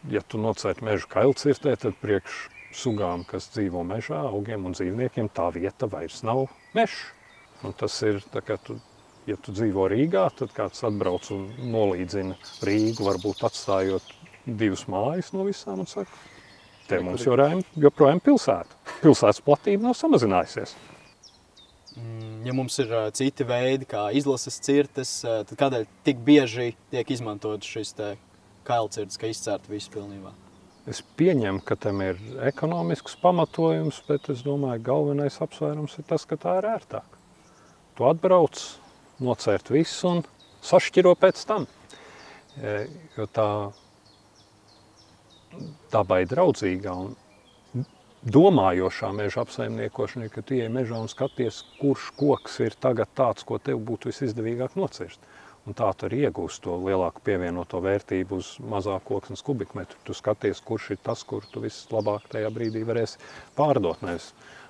Ja 0.09 0.25
tu 0.25 0.40
nocērt 0.40 0.81
mežu 0.87 1.11
kailcirtē, 1.12 1.77
tad 1.77 2.01
priekš 2.01 2.46
sugām, 2.77 3.25
kas 3.29 3.49
dzīvo 3.55 3.83
mežā, 3.87 4.21
augiem 4.29 4.67
un 4.69 4.77
dzīvniekiem, 4.77 5.31
tā 5.35 5.49
vieta 5.55 5.89
vairs 5.91 6.23
nav 6.27 6.47
mežs. 6.77 7.01
Un 7.65 7.73
tas 7.77 7.95
ir, 8.05 8.21
tā 8.33 8.43
kā 8.45 8.59
tu, 8.61 8.77
ja 9.29 9.39
tu 9.41 9.55
dzīvo 9.57 9.89
Rīgā, 9.93 10.27
tad 10.37 10.53
kāds 10.57 10.85
atbrauc 10.87 11.31
un 11.35 11.47
nolīdzina 11.73 12.37
Rīgu, 12.67 13.07
varbūt 13.07 13.47
atstājot 13.49 14.12
divas 14.47 14.85
mājas 14.93 15.33
no 15.35 15.47
visām 15.49 15.83
un 15.83 15.91
saka, 15.91 16.12
te 16.87 17.01
mums 17.03 17.25
joprojām, 17.27 17.65
joprojām 17.81 18.21
pilsēta. 18.23 18.79
Pilsētas 19.01 19.43
platība 19.47 19.89
nav 19.89 19.97
samazinājusies. 19.99 20.77
Mm, 21.97 22.41
ja 22.45 22.55
mums 22.55 22.77
ir 22.83 22.93
citi 23.17 23.47
veidi, 23.49 23.89
kā 23.89 24.11
izlases 24.15 24.61
cirtes, 24.62 25.19
uh, 25.25 25.41
tad 25.49 25.59
kādēļ 25.65 25.87
tik 26.07 26.21
bieži 26.27 26.75
tiek 26.93 27.11
izmantot 27.17 27.65
šis 27.65 27.97
kailcirts, 28.67 29.17
ka 29.17 29.33
izcērt 29.33 29.71
visu 29.73 29.95
pilnībā? 29.95 30.35
Es 30.87 31.01
pieņemu, 31.18 31.64
ka 31.66 31.75
tam 31.83 31.99
ir 32.05 32.18
ekonomisks 32.46 33.16
pamatojums, 33.18 33.99
bet 34.07 34.29
es 34.31 34.44
domāju, 34.46 34.79
ka 34.79 34.92
galvenais 34.92 35.40
apsvērums 35.42 35.96
ir 35.99 36.07
tas, 36.07 36.27
ka 36.31 36.38
tā 36.38 36.61
ir 36.61 36.68
ērtāk. 36.77 37.16
Tu 37.99 38.07
atbrauc, 38.07 38.61
nocērt 39.18 39.72
visu 39.75 40.12
un 40.12 40.22
sašķiro 40.62 41.16
pēc 41.18 41.42
tam. 41.49 41.66
E, 42.57 42.77
jo 43.16 43.27
tā 43.27 43.49
dabai 45.90 46.22
draudzīgā 46.29 46.94
un 46.94 47.16
domājošā 48.27 49.11
meža 49.14 49.42
apsaimniekošana, 49.42 50.31
ka 50.31 50.42
tu 50.46 50.59
ej 50.59 50.70
mežā 50.72 50.99
un 51.03 51.11
skaties, 51.11 51.62
kurš 51.81 52.12
koks 52.18 52.61
ir 52.62 52.79
tagad 52.79 53.11
tāds, 53.18 53.46
ko 53.46 53.59
tev 53.59 53.83
būtu 53.87 54.11
visizdevīgāk 54.11 54.79
nocirst. 54.79 55.22
Un 55.66 55.74
tā 55.74 55.88
tu 55.98 56.07
arī 56.07 56.20
iegūst 56.29 56.62
to 56.62 56.76
lielāku 56.79 57.24
pievienoto 57.26 57.81
vērtību 57.83 58.37
uz 58.38 58.52
mazāku 58.70 59.16
koksnes 59.16 59.42
kubikmetru. 59.42 59.98
Tu 60.07 60.14
skaties, 60.14 60.61
kurš 60.62 60.92
ir 60.94 61.00
tas, 61.02 61.24
kur 61.26 61.42
tu 61.50 61.62
vislabāk 61.64 62.29
tajā 62.31 62.52
brīdī 62.55 62.85
varēsi 62.87 63.18
pārdot. 63.57 64.05
Nevis 64.07 64.29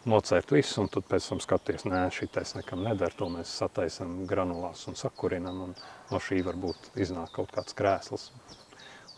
nocērt 0.09 0.54
visu, 0.56 0.80
un 0.80 0.88
tad 0.94 1.04
pēc 1.11 1.26
tam 1.28 1.42
skaties, 1.44 1.85
nē, 1.90 2.06
šitais 2.16 2.54
nekam 2.56 2.80
neder, 2.87 3.12
to 3.12 3.28
mēs 3.28 3.52
sataisam 3.61 4.22
granulās 4.30 4.87
un 4.88 4.96
sakurinam, 4.96 5.66
un 5.66 5.76
no 6.12 6.22
šī 6.22 6.40
varbūt 6.46 6.94
iznāk 7.04 7.35
kaut 7.37 7.52
kāds 7.52 7.76
krēsls. 7.76 8.30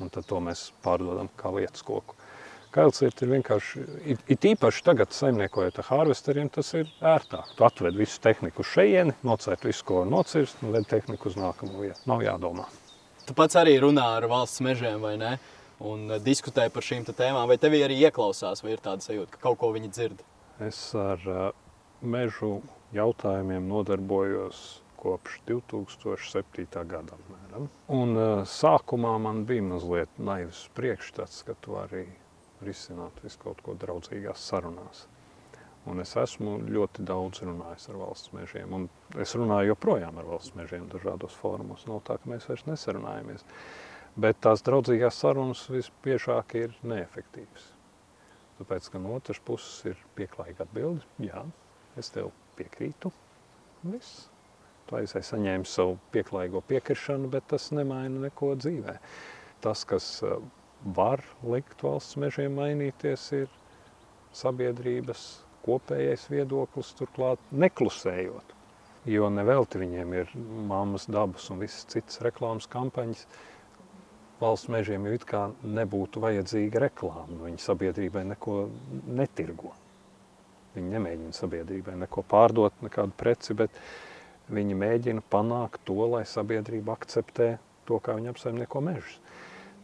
Un 0.03 0.11
tad 0.15 0.27
to 0.31 0.43
mēs 0.43 0.73
pārdodam 0.83 1.31
kā 1.39 1.55
lietas 1.55 1.87
koku. 1.87 2.19
Kailciet 2.79 3.25
ir 3.25 3.33
vienkārši, 3.33 3.81
it, 4.13 4.21
it 4.31 4.45
īpaši 4.53 4.85
tagad 4.87 5.11
saimniekojot 5.11 5.81
ar 5.83 5.87
harvesteriem, 5.89 6.47
tas 6.55 6.69
ir 6.79 6.87
ērtāk. 7.03 7.49
Tu 7.59 7.65
atved 7.67 7.97
visu 7.99 8.21
tehniku 8.23 8.63
šejieni, 8.63 9.17
nocērt 9.27 9.65
visu, 9.67 9.83
ko 9.89 10.05
nocirst, 10.07 10.61
un 10.63 10.77
ved 10.77 10.87
tehniku 10.87 11.27
uz 11.33 11.35
nākamo 11.41 11.81
vietu. 11.83 12.05
Nav 12.07 12.23
jādomā. 12.23 12.69
Tu 13.27 13.35
pats 13.35 13.59
arī 13.59 13.73
runā 13.83 14.05
ar 14.21 14.29
valsts 14.31 14.63
mežiem, 14.63 15.03
vai 15.03 15.17
ne? 15.19 15.33
Un 15.91 16.07
eh, 16.07 16.21
diskutē 16.23 16.69
par 16.71 16.87
šīm 16.87 17.09
tēmām, 17.09 17.49
vai 17.51 17.59
tev 17.59 17.75
arī 17.75 17.99
ieklausās, 18.07 18.63
vai 18.63 18.77
ir 18.77 18.85
tāda 18.85 19.03
sajūta, 19.03 19.35
ka 19.35 19.43
kaut 19.49 19.59
ko 19.59 19.73
viņi 19.75 19.91
dzird? 19.91 20.23
Es 20.63 20.79
ar 20.95 21.27
uh, 21.27 21.51
mežu 21.99 22.61
jautājumiem 22.95 23.67
nodarbojos 23.67 24.63
kopš 25.03 25.41
2007. 25.51 26.71
gada. 26.95 27.19
Apmēram. 27.19 27.69
Un, 27.91 28.15
uh, 28.15 28.47
sākumā 28.47 29.19
man 29.27 29.43
bija 29.51 29.67
mazliet 29.67 30.15
naivs 30.31 30.69
priekšstats, 30.79 31.43
ka 31.43 31.59
tu 31.59 31.75
arī 31.83 32.07
risināt 32.65 33.23
visu 33.25 33.41
kaut 33.43 33.63
ko 33.65 33.77
draudzīgās 33.79 34.43
sarunās. 34.51 35.07
Un 35.89 36.03
es 36.03 36.13
esmu 36.21 36.59
ļoti 36.69 37.05
daudz 37.09 37.41
runājis 37.47 37.89
ar 37.89 37.99
valsts 38.03 38.33
mežiem. 38.35 38.73
Un 38.77 38.89
es 39.23 39.33
runāju 39.39 39.73
joprojām 39.73 40.19
ar 40.21 40.27
valsts 40.29 40.57
mežiem 40.59 40.89
dažādos 40.93 41.37
fórumos. 41.39 41.87
Nav 41.89 42.03
tā, 42.09 42.19
ka 42.21 42.29
mēs 42.29 42.49
vairs 42.51 42.67
nesarunājamies. 42.69 43.47
Bet 44.19 44.41
tās 44.45 44.65
draudzīgās 44.67 45.21
sarunas 45.23 45.63
visbiežāk 45.71 46.57
ir 46.61 46.75
neefektīvas. 46.83 47.71
Tāpēc, 48.59 48.91
ka 48.91 49.01
no 49.01 49.15
otras 49.17 49.39
puses 49.39 49.93
ir 49.93 50.01
pieklājīga 50.19 50.67
atbilde. 50.67 51.07
Jā, 51.23 51.45
es 52.01 52.11
tev 52.13 52.33
piekrītu. 52.59 53.13
Viss. 53.87 54.27
Tu 54.89 54.97
aizai 54.99 55.23
saņēmi 55.25 55.69
savu 55.69 55.99
pieklājīgo 56.13 56.65
piekrišanu, 56.69 57.31
bet 57.31 57.47
tas 57.53 57.71
nemaina 57.77 58.27
neko 58.27 58.55
dzīvē. 58.59 58.97
Tas, 59.63 59.85
kas 59.89 60.09
var 60.85 61.23
likt 61.43 61.83
valsts 61.83 62.19
mežiem 62.21 62.55
mainīties, 62.59 63.27
ir 63.35 63.49
sabiedrības 64.37 65.25
kopējais 65.67 66.29
viedoklis, 66.31 66.95
turklāt 66.99 67.43
neklusējot. 67.51 68.55
Jo 69.09 69.29
nevelti 69.33 69.81
viņiem 69.81 70.15
ir 70.19 70.33
mammas 70.69 71.07
dabas 71.09 71.49
un 71.53 71.63
visas 71.63 71.87
citas 71.89 72.21
reklāmas 72.25 72.69
kampaņas. 72.71 73.25
Valsts 74.39 74.71
mežiem 74.71 75.07
jau 75.09 75.15
it 75.17 75.25
kā 75.27 75.47
nebūtu 75.65 76.23
vajadzīga 76.23 76.83
reklāma. 76.87 77.41
Viņi 77.47 77.63
sabiedrībai 77.63 78.25
neko 78.35 78.59
netirgo. 79.19 79.73
Viņi 80.77 80.93
nemēģina 80.95 81.35
sabiedrībai 81.35 81.97
neko 82.05 82.23
pārdot, 82.29 82.77
nekādu 82.85 83.17
preci, 83.19 83.57
bet 83.59 83.75
viņi 84.53 84.77
mēģina 84.79 85.25
panākt 85.33 85.83
to, 85.89 85.99
lai 86.13 86.23
sabiedrība 86.29 86.95
akceptē 86.95 87.57
to, 87.89 87.99
kā 88.05 88.15
viņi 88.19 88.31
apsaimnieko 88.35 88.85
mežus. 88.85 89.19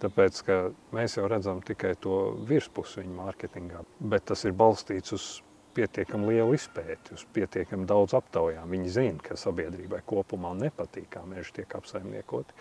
Tāpēc, 0.05 0.39
ka 0.45 0.57
mēs 0.93 1.17
jau 1.17 1.25
redzam 1.31 1.63
tikai 1.65 1.95
to 1.97 2.35
virspusi 2.49 3.01
viņa 3.01 3.15
mārketingā, 3.17 3.85
bet 4.13 4.27
tas 4.29 4.45
ir 4.45 4.53
balstīts 4.53 5.15
uz 5.17 5.29
pietiekami 5.75 6.35
lielu 6.35 6.55
izpēti, 6.59 7.15
uz 7.17 7.25
pietiekami 7.35 7.87
daudz 7.89 8.15
aptaujām. 8.19 8.69
Viņi 8.71 8.91
zina, 8.99 9.23
ka 9.25 9.39
sabiedrībai 9.41 10.03
kopumā 10.07 10.53
nepatīk, 10.59 11.09
kā 11.17 11.25
meži 11.29 11.57
tiek 11.61 11.73
apsaimniekoti. 11.79 12.57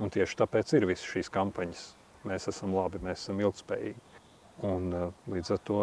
Un 0.00 0.14
tieši 0.14 0.38
tāpēc 0.40 0.72
ir 0.78 0.86
visas 0.88 1.10
šīs 1.12 1.30
kampaņas. 1.34 1.84
Mēs 2.28 2.48
esam 2.50 2.72
labi, 2.74 3.02
mēs 3.04 3.26
esam 3.26 3.42
ilgspējīgi. 3.44 4.24
Un 4.68 4.88
eh, 4.94 5.06
līdz 5.30 5.52
ar 5.54 5.62
to 5.68 5.82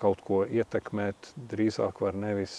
kaut 0.00 0.24
ko 0.26 0.42
ietekmēt 0.44 1.32
drīzāk 1.52 2.02
var 2.04 2.18
nevis 2.18 2.56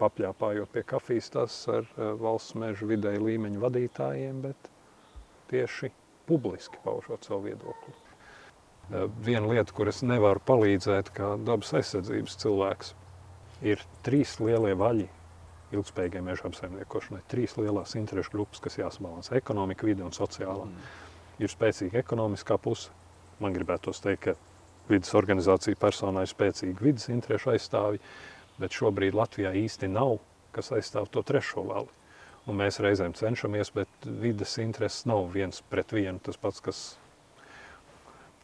papļāpājot 0.00 0.72
pie 0.72 0.84
kafijas 0.88 1.30
tas 1.32 1.62
ar 1.70 1.86
eh, 1.86 2.12
valsts 2.20 2.58
mežu 2.60 2.90
vidēju 2.90 3.24
līmeņu 3.28 3.62
vadītājiem, 3.62 4.42
bet 4.48 4.70
tieši 5.52 5.92
publiski 6.30 6.78
paužot 6.84 7.26
savu 7.26 7.48
viedokli. 7.48 7.94
Eh, 8.90 9.06
viena 9.24 9.46
lieta, 9.50 9.74
kur 9.74 9.90
es 9.90 10.02
nevaru 10.02 10.42
palīdzēt, 10.46 11.12
kā 11.14 11.34
dabas 11.46 11.72
aizsardzības 11.78 12.38
cilvēks, 12.42 12.94
ir 13.62 13.82
trīs 14.06 14.38
lielie 14.42 14.74
vaļi 14.78 15.06
ilgspējīgai 15.70 16.22
meža 16.26 16.48
apsaimniekošanai. 16.48 17.20
Trīs 17.30 17.54
lielās 17.58 17.94
interešu 17.98 18.34
grupas, 18.34 18.62
kas 18.62 18.78
jāsabalansē- 18.80 19.36
ekonomika, 19.42 19.86
vide 19.86 20.02
un 20.02 20.10
sociālā. 20.10 20.66
Mm. 20.66 20.88
Ir 21.38 21.48
spēcīga 21.48 22.02
ekonomiskā 22.02 22.58
puse. 22.58 22.90
Man 23.38 23.54
gribētos 23.54 24.02
teikt, 24.02 24.20
ka 24.20 24.34
vidas 24.88 25.14
organizācija 25.14 25.76
personā 25.76 26.26
ir 26.26 26.34
spēcīga 26.34 26.80
vidas 26.80 27.08
interešu 27.08 27.54
aizstāvji, 27.54 28.00
bet 28.58 28.70
šobrīd 28.70 29.14
Latvijā 29.14 29.54
īsti 29.54 29.88
nav, 29.88 30.18
kas 30.52 30.70
aizstāv 30.70 31.08
to 31.10 31.22
trešo 31.22 31.64
vali 31.64 31.88
un 32.48 32.60
mēs 32.60 32.80
reizēm 32.82 33.14
cenšamies, 33.18 33.72
bet 33.76 34.08
vides 34.22 34.56
intereses 34.62 35.06
nav 35.10 35.28
viens 35.34 35.60
pret 35.72 35.92
vienu 35.96 36.22
tas 36.24 36.40
pats, 36.40 36.62
kas 36.64 36.84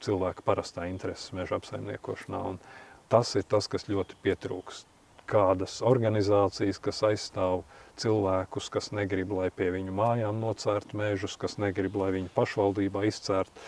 cilvēka 0.04 0.44
parastā 0.46 0.88
intereses 0.90 1.32
meža 1.36 1.56
apsaimniekošanā. 1.60 2.42
Un 2.52 2.60
tas 3.12 3.32
ir 3.38 3.46
tas, 3.48 3.68
kas 3.70 3.88
ļoti 3.90 4.18
pietrūkst. 4.24 4.92
Kādas 5.26 5.80
organizācijas, 5.82 6.78
kas 6.78 7.00
aizstāv 7.08 7.64
cilvēkus, 7.98 8.68
kas 8.70 8.92
negrib, 8.94 9.32
lai 9.34 9.48
pie 9.50 9.72
viņu 9.74 9.94
mājām 9.98 10.38
nocērtu 10.38 11.00
mežus, 11.00 11.34
kas 11.40 11.56
negrib, 11.58 11.96
lai 11.98 12.12
viņu 12.14 12.30
pašvaldībā 12.36 13.02
izcērt 13.08 13.64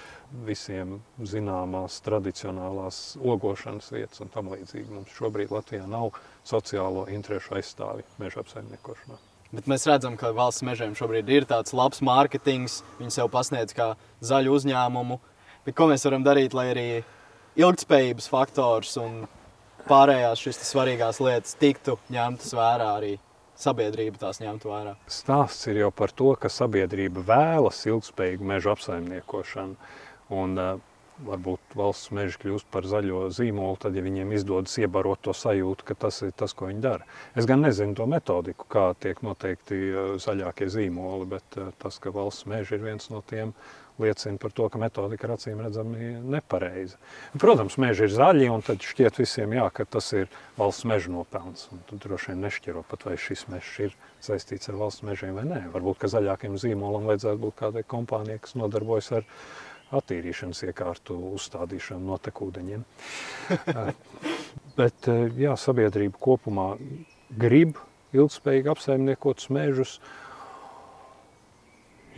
visiem 0.47 1.01
zināmās 1.19 1.99
tradicionālās 2.07 3.01
ogošanas 3.19 3.91
vietas 3.97 4.23
un 4.23 4.31
tam 4.31 4.53
līdzīgi. 4.55 4.87
Mums 5.01 5.17
šobrīd 5.19 5.57
Latvijā 5.57 5.88
nav 5.91 6.12
sociālo 6.47 7.09
interešu 7.11 7.59
aizstāvi 7.59 8.07
meža 8.23 8.45
apsaimniekošanā. 8.45 9.19
Bet 9.49 9.69
mēs 9.71 9.87
redzam, 9.89 10.17
ka 10.21 10.35
valsts 10.37 10.65
mežiem 10.67 10.93
šobrīd 10.97 11.31
ir 11.33 11.47
tāds 11.49 11.73
labs 11.77 12.03
mārketings. 12.05 12.83
Viņi 12.99 13.15
sev 13.15 13.31
pasniedz 13.33 13.73
kā 13.77 13.95
zaļu 14.21 14.59
uzņēmumu. 14.59 15.17
Bet 15.65 15.77
ko 15.79 15.87
mēs 15.89 16.05
varam 16.05 16.27
darīt, 16.27 16.57
lai 16.57 16.67
arī 16.75 16.89
ilgspējības 17.57 18.29
faktors 18.29 18.93
un 19.01 19.23
pārējās 19.89 20.43
šīs 20.45 20.61
svarīgās 20.69 21.23
lietas 21.25 21.57
tiktu 21.59 21.97
ņemtas 22.13 22.53
vērā 22.59 22.91
arī 22.99 23.15
sabiedrība 23.59 24.21
tās 24.21 24.43
ņemtu 24.43 24.69
vērā? 24.71 24.95
Stāsts 25.11 25.71
ir 25.73 25.81
jau 25.83 25.91
par 25.97 26.13
to, 26.13 26.35
ka 26.41 26.53
sabiedrība 26.53 27.25
vēlas 27.27 27.81
ilgspējīgu 27.89 28.53
mežu 28.53 28.75
apsaimniekošanu. 28.75 29.79
Un, 30.39 30.61
uh, 30.61 30.88
varbūt 31.27 31.75
valsts 31.79 32.13
meži 32.15 32.39
kļūst 32.45 32.69
par 32.73 32.87
zaļo 32.89 33.27
zīmolu, 33.35 33.79
tad, 33.83 33.97
ja 33.99 34.05
viņiem 34.05 34.35
izdodas 34.37 34.77
iebarot 34.79 35.23
to 35.27 35.35
sajūtu, 35.37 35.87
ka 35.89 35.97
tas 36.07 36.23
ir 36.27 36.33
tas, 36.39 36.55
ko 36.57 36.71
viņi 36.71 36.85
dara. 36.85 37.09
Es 37.39 37.49
gan 37.49 37.65
nezinu 37.65 37.97
to 37.99 38.07
metodiku, 38.11 38.69
kā 38.71 38.87
tiek 39.01 39.21
noteikti 39.27 39.81
zaļākie 40.23 40.71
zīmoli, 40.73 41.29
bet 41.35 41.61
tas, 41.83 42.01
ka 42.03 42.15
valsts 42.15 42.49
meži 42.51 42.79
ir 42.79 42.87
viens 42.87 43.11
no 43.13 43.23
tiem, 43.27 43.55
liecina 43.99 44.39
par 44.39 44.53
to, 44.55 44.69
ka 44.71 44.79
metodika 44.79 45.27
ir 45.27 45.35
acīm 45.35 45.63
redzami 45.63 46.13
nepareiza. 46.23 46.99
Protams, 47.41 47.79
meži 47.83 48.07
ir 48.07 48.15
zaļi, 48.15 48.49
un 48.55 48.63
tad 48.63 48.85
šķiet 48.85 49.19
visiem, 49.19 49.57
jā, 49.59 49.67
ka 49.75 49.87
tas 49.91 50.13
ir 50.15 50.31
valsts 50.59 50.87
meža 50.89 51.11
nopelns. 51.13 51.69
Tad 51.91 52.05
droši 52.05 52.33
vien 52.33 52.45
nešķiro 52.47 52.85
pat, 52.89 53.09
vai 53.09 53.17
šis 53.19 53.49
mežs 53.53 53.73
ir 53.89 53.97
saistīts 54.25 54.71
ar 54.71 54.79
valsts 54.79 55.07
mežiem 55.07 55.35
vai 55.39 55.47
nē. 55.49 55.63
Varbūt, 55.75 55.99
ka 56.03 56.13
zaļākiem 56.15 56.59
zīmolam 56.63 57.11
vajadzētu 57.11 57.43
būt 57.43 57.59
kādai 57.59 57.83
kompānijai, 57.87 58.39
kas 58.45 58.55
nodarbojas 58.59 59.11
ar 59.19 59.27
attīrīšanas 59.94 60.62
iekārtu 60.68 61.16
uzstādīšanu 61.38 62.12
notekūdeņiem. 62.12 62.85
Bet 64.79 65.09
jā, 65.40 65.55
sabiedrība 65.59 66.20
kopumā 66.22 66.70
grib 67.40 67.79
ilgspējīgi 68.16 68.72
apsaimniekotus 68.72 69.51
mežus. 69.55 69.98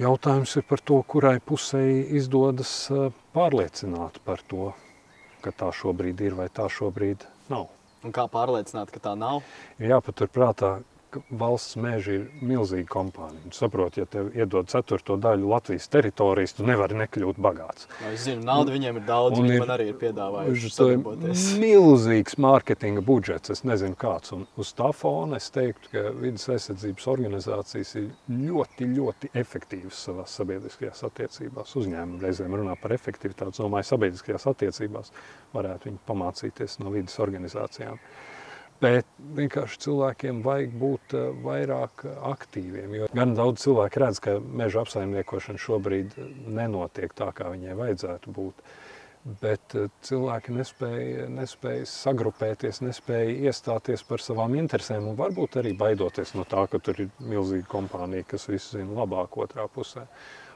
Jautājums 0.01 0.55
ir 0.57 0.65
par 0.69 0.81
to, 0.87 1.01
kurai 1.05 1.37
pusē 1.45 1.83
izdodas 2.17 2.73
pārliecināt 3.35 4.21
par 4.25 4.41
to, 4.49 4.71
ka 5.45 5.53
tā 5.53 5.69
šobrīd 5.77 6.23
ir 6.25 6.39
vai 6.39 6.49
tā 6.53 6.69
šobrīd 6.73 7.27
nav. 7.53 7.69
Un 8.01 8.15
kā 8.17 8.25
pārliecināt, 8.33 8.89
ka 8.95 9.03
tā 9.11 9.13
nav? 9.19 9.43
Jāpatur 9.83 10.31
prātā, 10.33 10.71
ka 10.81 11.00
valsts 11.31 11.77
meži 11.81 12.17
ir 12.19 12.27
milzīga 12.45 12.89
kompānija. 12.91 13.43
Tu 13.51 13.59
saproti, 13.59 14.03
ja 14.03 14.09
tev 14.11 14.31
iedod 14.37 14.69
ceturto 14.71 15.17
daļu 15.21 15.49
Latvijas 15.51 15.89
teritorijas, 15.93 16.55
tu 16.59 16.67
nevari 16.69 16.99
nekļūt 17.01 17.41
bagāts. 17.43 17.89
No, 18.01 18.13
es 18.15 18.27
zinu, 18.27 18.45
nauda 18.47 18.75
viņiem 18.75 19.01
ir 19.01 19.07
daudz, 19.09 19.41
un 19.41 19.49
viņi 19.49 19.61
man 19.63 19.75
arī 19.77 19.89
ir 19.91 19.99
piedāvājuši 20.01 20.73
sadarboties. 20.75 21.45
Milzīgs 21.65 22.39
mārketinga 22.43 23.05
budžets, 23.07 23.53
es 23.55 23.65
nezinu 23.69 23.99
kāds, 24.01 24.35
un 24.37 24.47
uz 24.61 24.73
tā 24.79 24.91
fona 24.97 25.41
es 25.41 25.51
teiktu, 25.55 25.93
ka 25.95 26.07
vidas 26.21 26.49
aizsardzības 26.55 27.09
organizācijas 27.15 27.95
ir 28.01 28.11
ļoti, 28.31 28.91
ļoti 28.97 29.33
efektīvas 29.43 30.05
savās 30.09 30.39
sabiedriskajās 30.41 31.05
attiecībās. 31.11 31.77
Uzņēmumi 31.81 32.25
reizēm 32.25 32.59
runā 32.61 32.77
par 32.81 32.95
efektivitāti, 32.97 33.59
domāju, 33.63 33.91
sabiedriskajās 33.93 34.49
attiecībās 34.55 35.15
varētu 35.55 35.91
viņi 35.91 36.05
pamācīties 36.09 36.81
no 36.83 36.93
vidas 36.95 37.19
organizācijām. 37.23 37.99
Bet 38.81 39.09
vienkārši 39.37 39.83
cilvēkiem 39.85 40.39
vajag 40.45 40.77
būt 40.81 41.15
uh, 41.17 41.27
vairāk 41.45 42.07
aktīviem. 42.31 42.95
Gan 43.17 43.35
daudz 43.37 43.67
cilvēku 43.67 44.01
redz, 44.01 44.21
ka 44.25 44.39
meža 44.41 44.87
apsaimniekošana 44.87 45.61
šobrīd 45.61 46.17
nenotiek 46.49 47.13
tā, 47.17 47.29
kā 47.37 47.53
viņai 47.53 47.77
vajadzētu 47.77 48.33
būt. 48.39 48.65
Bet 49.43 49.77
uh, 49.77 49.91
cilvēki 50.09 50.57
nespēja, 50.57 51.29
nespēja 51.29 51.85
sagrupēties, 51.93 52.81
nespēja 52.87 53.51
iestāties 53.51 54.07
par 54.09 54.25
savām 54.25 54.57
interesēm. 54.57 55.13
Varbūt 55.19 55.61
arī 55.61 55.75
baidoties 55.77 56.33
no 56.39 56.49
tā, 56.49 56.65
ka 56.73 56.81
tur 56.81 57.05
ir 57.05 57.13
milzīga 57.21 57.69
kompānija, 57.69 58.31
kas 58.33 58.49
visu 58.49 58.79
zina 58.79 59.03
labāk 59.03 59.37
otrā 59.45 59.69
pusē. 59.69 60.09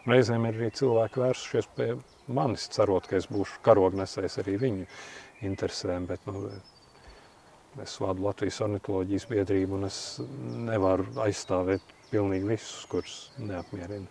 Reizēm 0.09 0.49
ir 0.49 0.57
arī 0.57 0.73
cilvēki 0.81 1.21
vērsušies 1.21 1.69
pie 1.77 1.95
manis, 2.33 2.71
cerot, 2.73 3.05
ka 3.09 3.21
es 3.21 3.29
būšu 3.29 3.61
karognesējs 3.65 4.41
arī 4.41 4.57
viņu 4.65 4.89
interesēm. 5.45 6.09
Bet, 6.09 6.25
nu, 6.29 6.49
Es 7.83 7.97
vadu 7.99 8.23
Latvijas 8.23 8.61
ornitoloģijas 8.63 9.25
biedrību, 9.27 9.79
un 9.81 9.89
es 9.89 9.99
nevaru 10.69 11.09
aizstāvēt 11.25 11.83
pilnīgi 12.13 12.47
visus, 12.53 12.85
kurus 12.91 13.17
neapmierina 13.43 14.07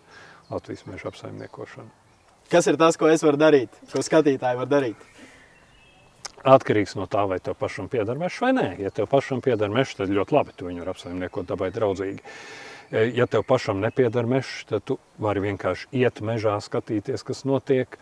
Latvijas 0.50 0.84
meža 0.88 1.08
apsaimniekošana. 1.08 1.88
Kas 2.52 2.68
ir 2.68 2.76
tas, 2.76 2.98
ko 3.00 3.08
es 3.08 3.24
varu 3.24 3.40
darīt, 3.40 3.72
ko 3.88 4.02
skatītāji 4.04 4.60
var 4.60 4.68
darīt? 4.68 5.08
Atkarīgs 6.44 6.92
no 6.98 7.06
tā, 7.08 7.22
vai 7.24 7.38
tev 7.40 7.56
pašam 7.56 7.88
pieder 7.88 8.20
mežs 8.20 8.36
vai 8.44 8.52
nē. 8.52 8.66
Ja 8.84 8.92
tev 8.92 9.08
pašam 9.08 9.40
pieder 9.40 9.72
mežs, 9.72 9.94
tad 9.96 10.12
ļoti 10.12 10.36
labi 10.36 10.52
tu 10.52 10.68
viņu 10.68 10.84
var 10.84 10.92
apsaimniekot 10.92 11.48
dabai 11.48 11.70
draudzīgi. 11.72 12.20
Ja 13.16 13.24
tev 13.26 13.46
pašam 13.48 13.80
nepieder 13.80 14.28
mežs, 14.28 14.66
tad 14.68 14.84
tu 14.84 14.98
vari 15.16 15.40
vienkārši 15.46 15.88
iet 16.02 16.20
mežā, 16.20 16.58
skatīties, 16.60 17.24
kas 17.24 17.46
notiek, 17.48 17.96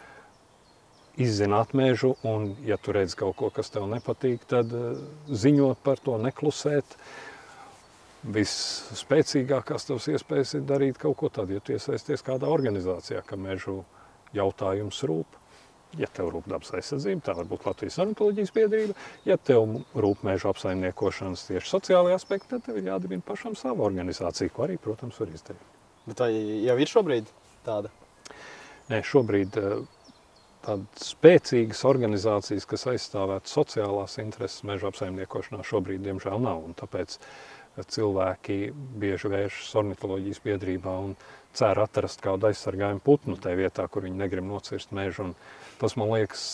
izzināt 1.21 1.75
mežu, 1.77 2.15
un, 2.25 2.53
ja 2.67 2.79
tu 2.81 2.95
redz 2.97 3.17
kaut 3.19 3.37
ko, 3.41 3.51
kas 3.53 3.73
tev 3.73 3.89
nepatīk, 3.91 4.47
tad 4.49 4.73
uh, 4.77 4.97
ziņot 5.29 5.83
par 5.85 6.01
to, 6.01 6.17
neklusēt. 6.23 6.97
Visspēcīgākās 8.23 9.89
tavas 9.89 10.07
iespējas 10.13 10.55
ir 10.55 10.67
darīt 10.69 11.01
kaut 11.03 11.17
ko 11.19 11.31
tādu, 11.33 11.57
ja 11.57 11.63
tu 11.65 11.75
iesaisties 11.75 12.23
kādā 12.23 12.47
organizācijā, 12.47 13.25
ka 13.27 13.37
mežu 13.37 13.81
jautājums 14.37 15.03
rūp. 15.09 15.39
Ja 16.01 16.09
tev 16.09 16.31
rūp 16.33 16.47
dabas 16.49 16.71
aizsardzība, 16.73 17.21
tā 17.27 17.35
var 17.37 17.49
būt 17.51 17.67
Latvijas 17.69 17.99
ornitoloģijas 18.01 18.53
biedrība. 18.57 18.95
Ja 19.29 19.37
tev 19.37 19.67
rūp 19.93 20.23
meža 20.25 20.49
apsaimniekošanas 20.55 21.43
tieši 21.51 21.69
sociālajā 21.69 22.17
aspektā, 22.17 22.55
tad 22.55 22.65
tev 22.71 22.79
ir 22.81 22.89
jādibina 22.89 23.25
pašam 23.27 23.59
savu 23.59 23.85
organizāciju, 23.85 24.55
ko 24.55 24.65
arī, 24.65 24.79
protams, 24.81 25.19
var 25.21 25.35
izdarīt. 25.35 25.67
Bet 26.07 26.23
vai 26.25 26.31
jau 26.65 26.79
ir 26.81 26.91
šobrīd 26.95 27.29
tāda? 27.67 27.93
Nē, 28.89 29.03
šobrīd 29.05 29.59
uh, 29.61 29.83
tādas 30.67 31.11
spēcīgas 31.13 31.83
organizācijas, 31.89 32.67
kas 32.69 32.87
aizstāvētu 32.93 33.51
sociālās 33.51 34.19
intereses 34.23 34.65
meža 34.69 34.91
apsaimniekošanā, 34.93 35.65
šobrīd, 35.67 36.03
diemžēl, 36.07 36.39
nav. 36.43 36.63
Un 36.67 36.77
tāpēc 36.79 37.19
cilvēki 37.81 38.59
bieži 39.01 39.31
vēršas 39.33 39.73
ornitoloģijas 39.81 40.43
biedrībā 40.45 40.93
un 41.07 41.17
cer 41.57 41.81
atrast 41.83 42.23
kādu 42.25 42.49
aizsargājumu 42.51 43.03
putnu 43.05 43.37
tajā 43.41 43.59
vietā, 43.61 43.89
kur 43.89 44.07
viņi 44.07 44.21
negrib 44.21 44.47
nocirst 44.49 44.93
mežu. 44.97 45.31
Un 45.31 45.35
tas 45.81 45.97
man 46.01 46.13
liekas 46.13 46.47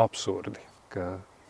absurdi, 0.00 0.60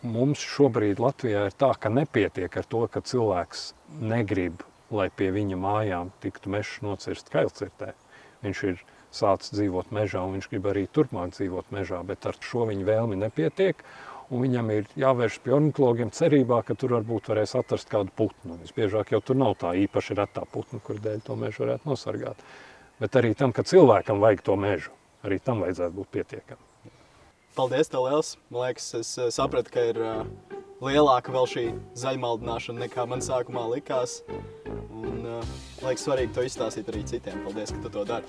mums 0.05 0.43
šobrīd 0.45 1.01
Latvijā 1.03 1.47
ir 1.49 1.59
tā, 1.59 1.73
ka 1.81 1.91
nepietiek 1.93 2.61
ar 2.61 2.69
to, 2.69 2.85
ka 2.91 3.03
cilvēks 3.05 3.71
negrib, 4.03 4.63
lai 4.95 5.09
pie 5.11 5.31
viņa 5.35 5.59
mājām 5.59 6.13
tiktu 6.23 6.53
mežs 6.53 6.81
nocirst 6.85 7.33
kailcirtē. 7.33 7.95
Viņš 8.45 8.65
ir 8.69 8.83
sācis 9.15 9.55
dzīvot 9.55 9.93
mežā, 9.95 10.23
un 10.25 10.37
viņš 10.37 10.49
grib 10.53 10.67
arī 10.71 10.85
turpmāk 10.91 11.35
dzīvot 11.37 11.71
mežā, 11.75 12.01
bet 12.07 12.27
ar 12.29 12.39
šo 12.43 12.67
viņa 12.71 12.89
vēlmi 12.89 13.21
nepietiek. 13.23 13.85
Viņam 14.35 14.71
ir 14.73 14.87
jāvērš 14.99 15.37
pie 15.45 15.53
ornitologiem 15.55 16.11
cerībā, 16.15 16.63
ka 16.67 16.75
tur 16.81 16.97
varbūt 16.97 17.29
varēs 17.31 17.55
atrast 17.61 17.91
kādu 17.93 18.11
putnu. 18.17 18.57
Visbiežāk 18.63 19.13
jau 19.13 19.21
tur 19.21 19.39
nav 19.39 19.55
tā 19.61 19.75
īpaši 19.85 20.17
retā 20.19 20.47
putna, 20.51 20.81
kur 20.83 20.99
dēļ 21.05 21.23
to 21.27 21.37
mežu 21.39 21.67
varētu 21.67 21.91
nosargāt. 21.91 22.41
Bet 23.03 23.21
arī 23.21 23.35
tam, 23.39 23.53
ka 23.53 23.67
cilvēkam 23.69 24.23
vajag 24.25 24.43
to 24.49 24.57
mežu, 24.59 24.95
arī 25.27 25.39
tam 25.45 25.63
vajadzētu 25.63 25.99
būt 25.99 26.13
pietiekam. 26.17 26.63
Paldies, 27.55 27.93
tev 27.93 28.09
liels! 28.09 28.35
Man 28.51 28.65
liekas, 28.65 28.91
es 28.99 29.15
sapratu, 29.37 29.71
ka 29.77 29.85
ir 29.93 30.01
uh, 30.03 30.25
lielāka 30.83 31.33
vēl 31.35 31.47
šī 31.51 31.65
zaļmaldināšana 32.01 32.87
nekā 32.87 33.07
man 33.11 33.21
sākumā 33.25 33.67
likās. 33.75 34.23
Un, 34.95 35.21
uh, 35.27 35.45
liekas 35.85 36.07
svarīgi 36.07 36.35
to 36.35 36.43
izstāstīt 36.49 36.89
arī 36.93 37.05
citiem. 37.07 37.45
Paldies, 37.45 37.75
ka 37.75 37.79
tu 37.85 37.91
to 37.95 38.03
dari. 38.09 38.27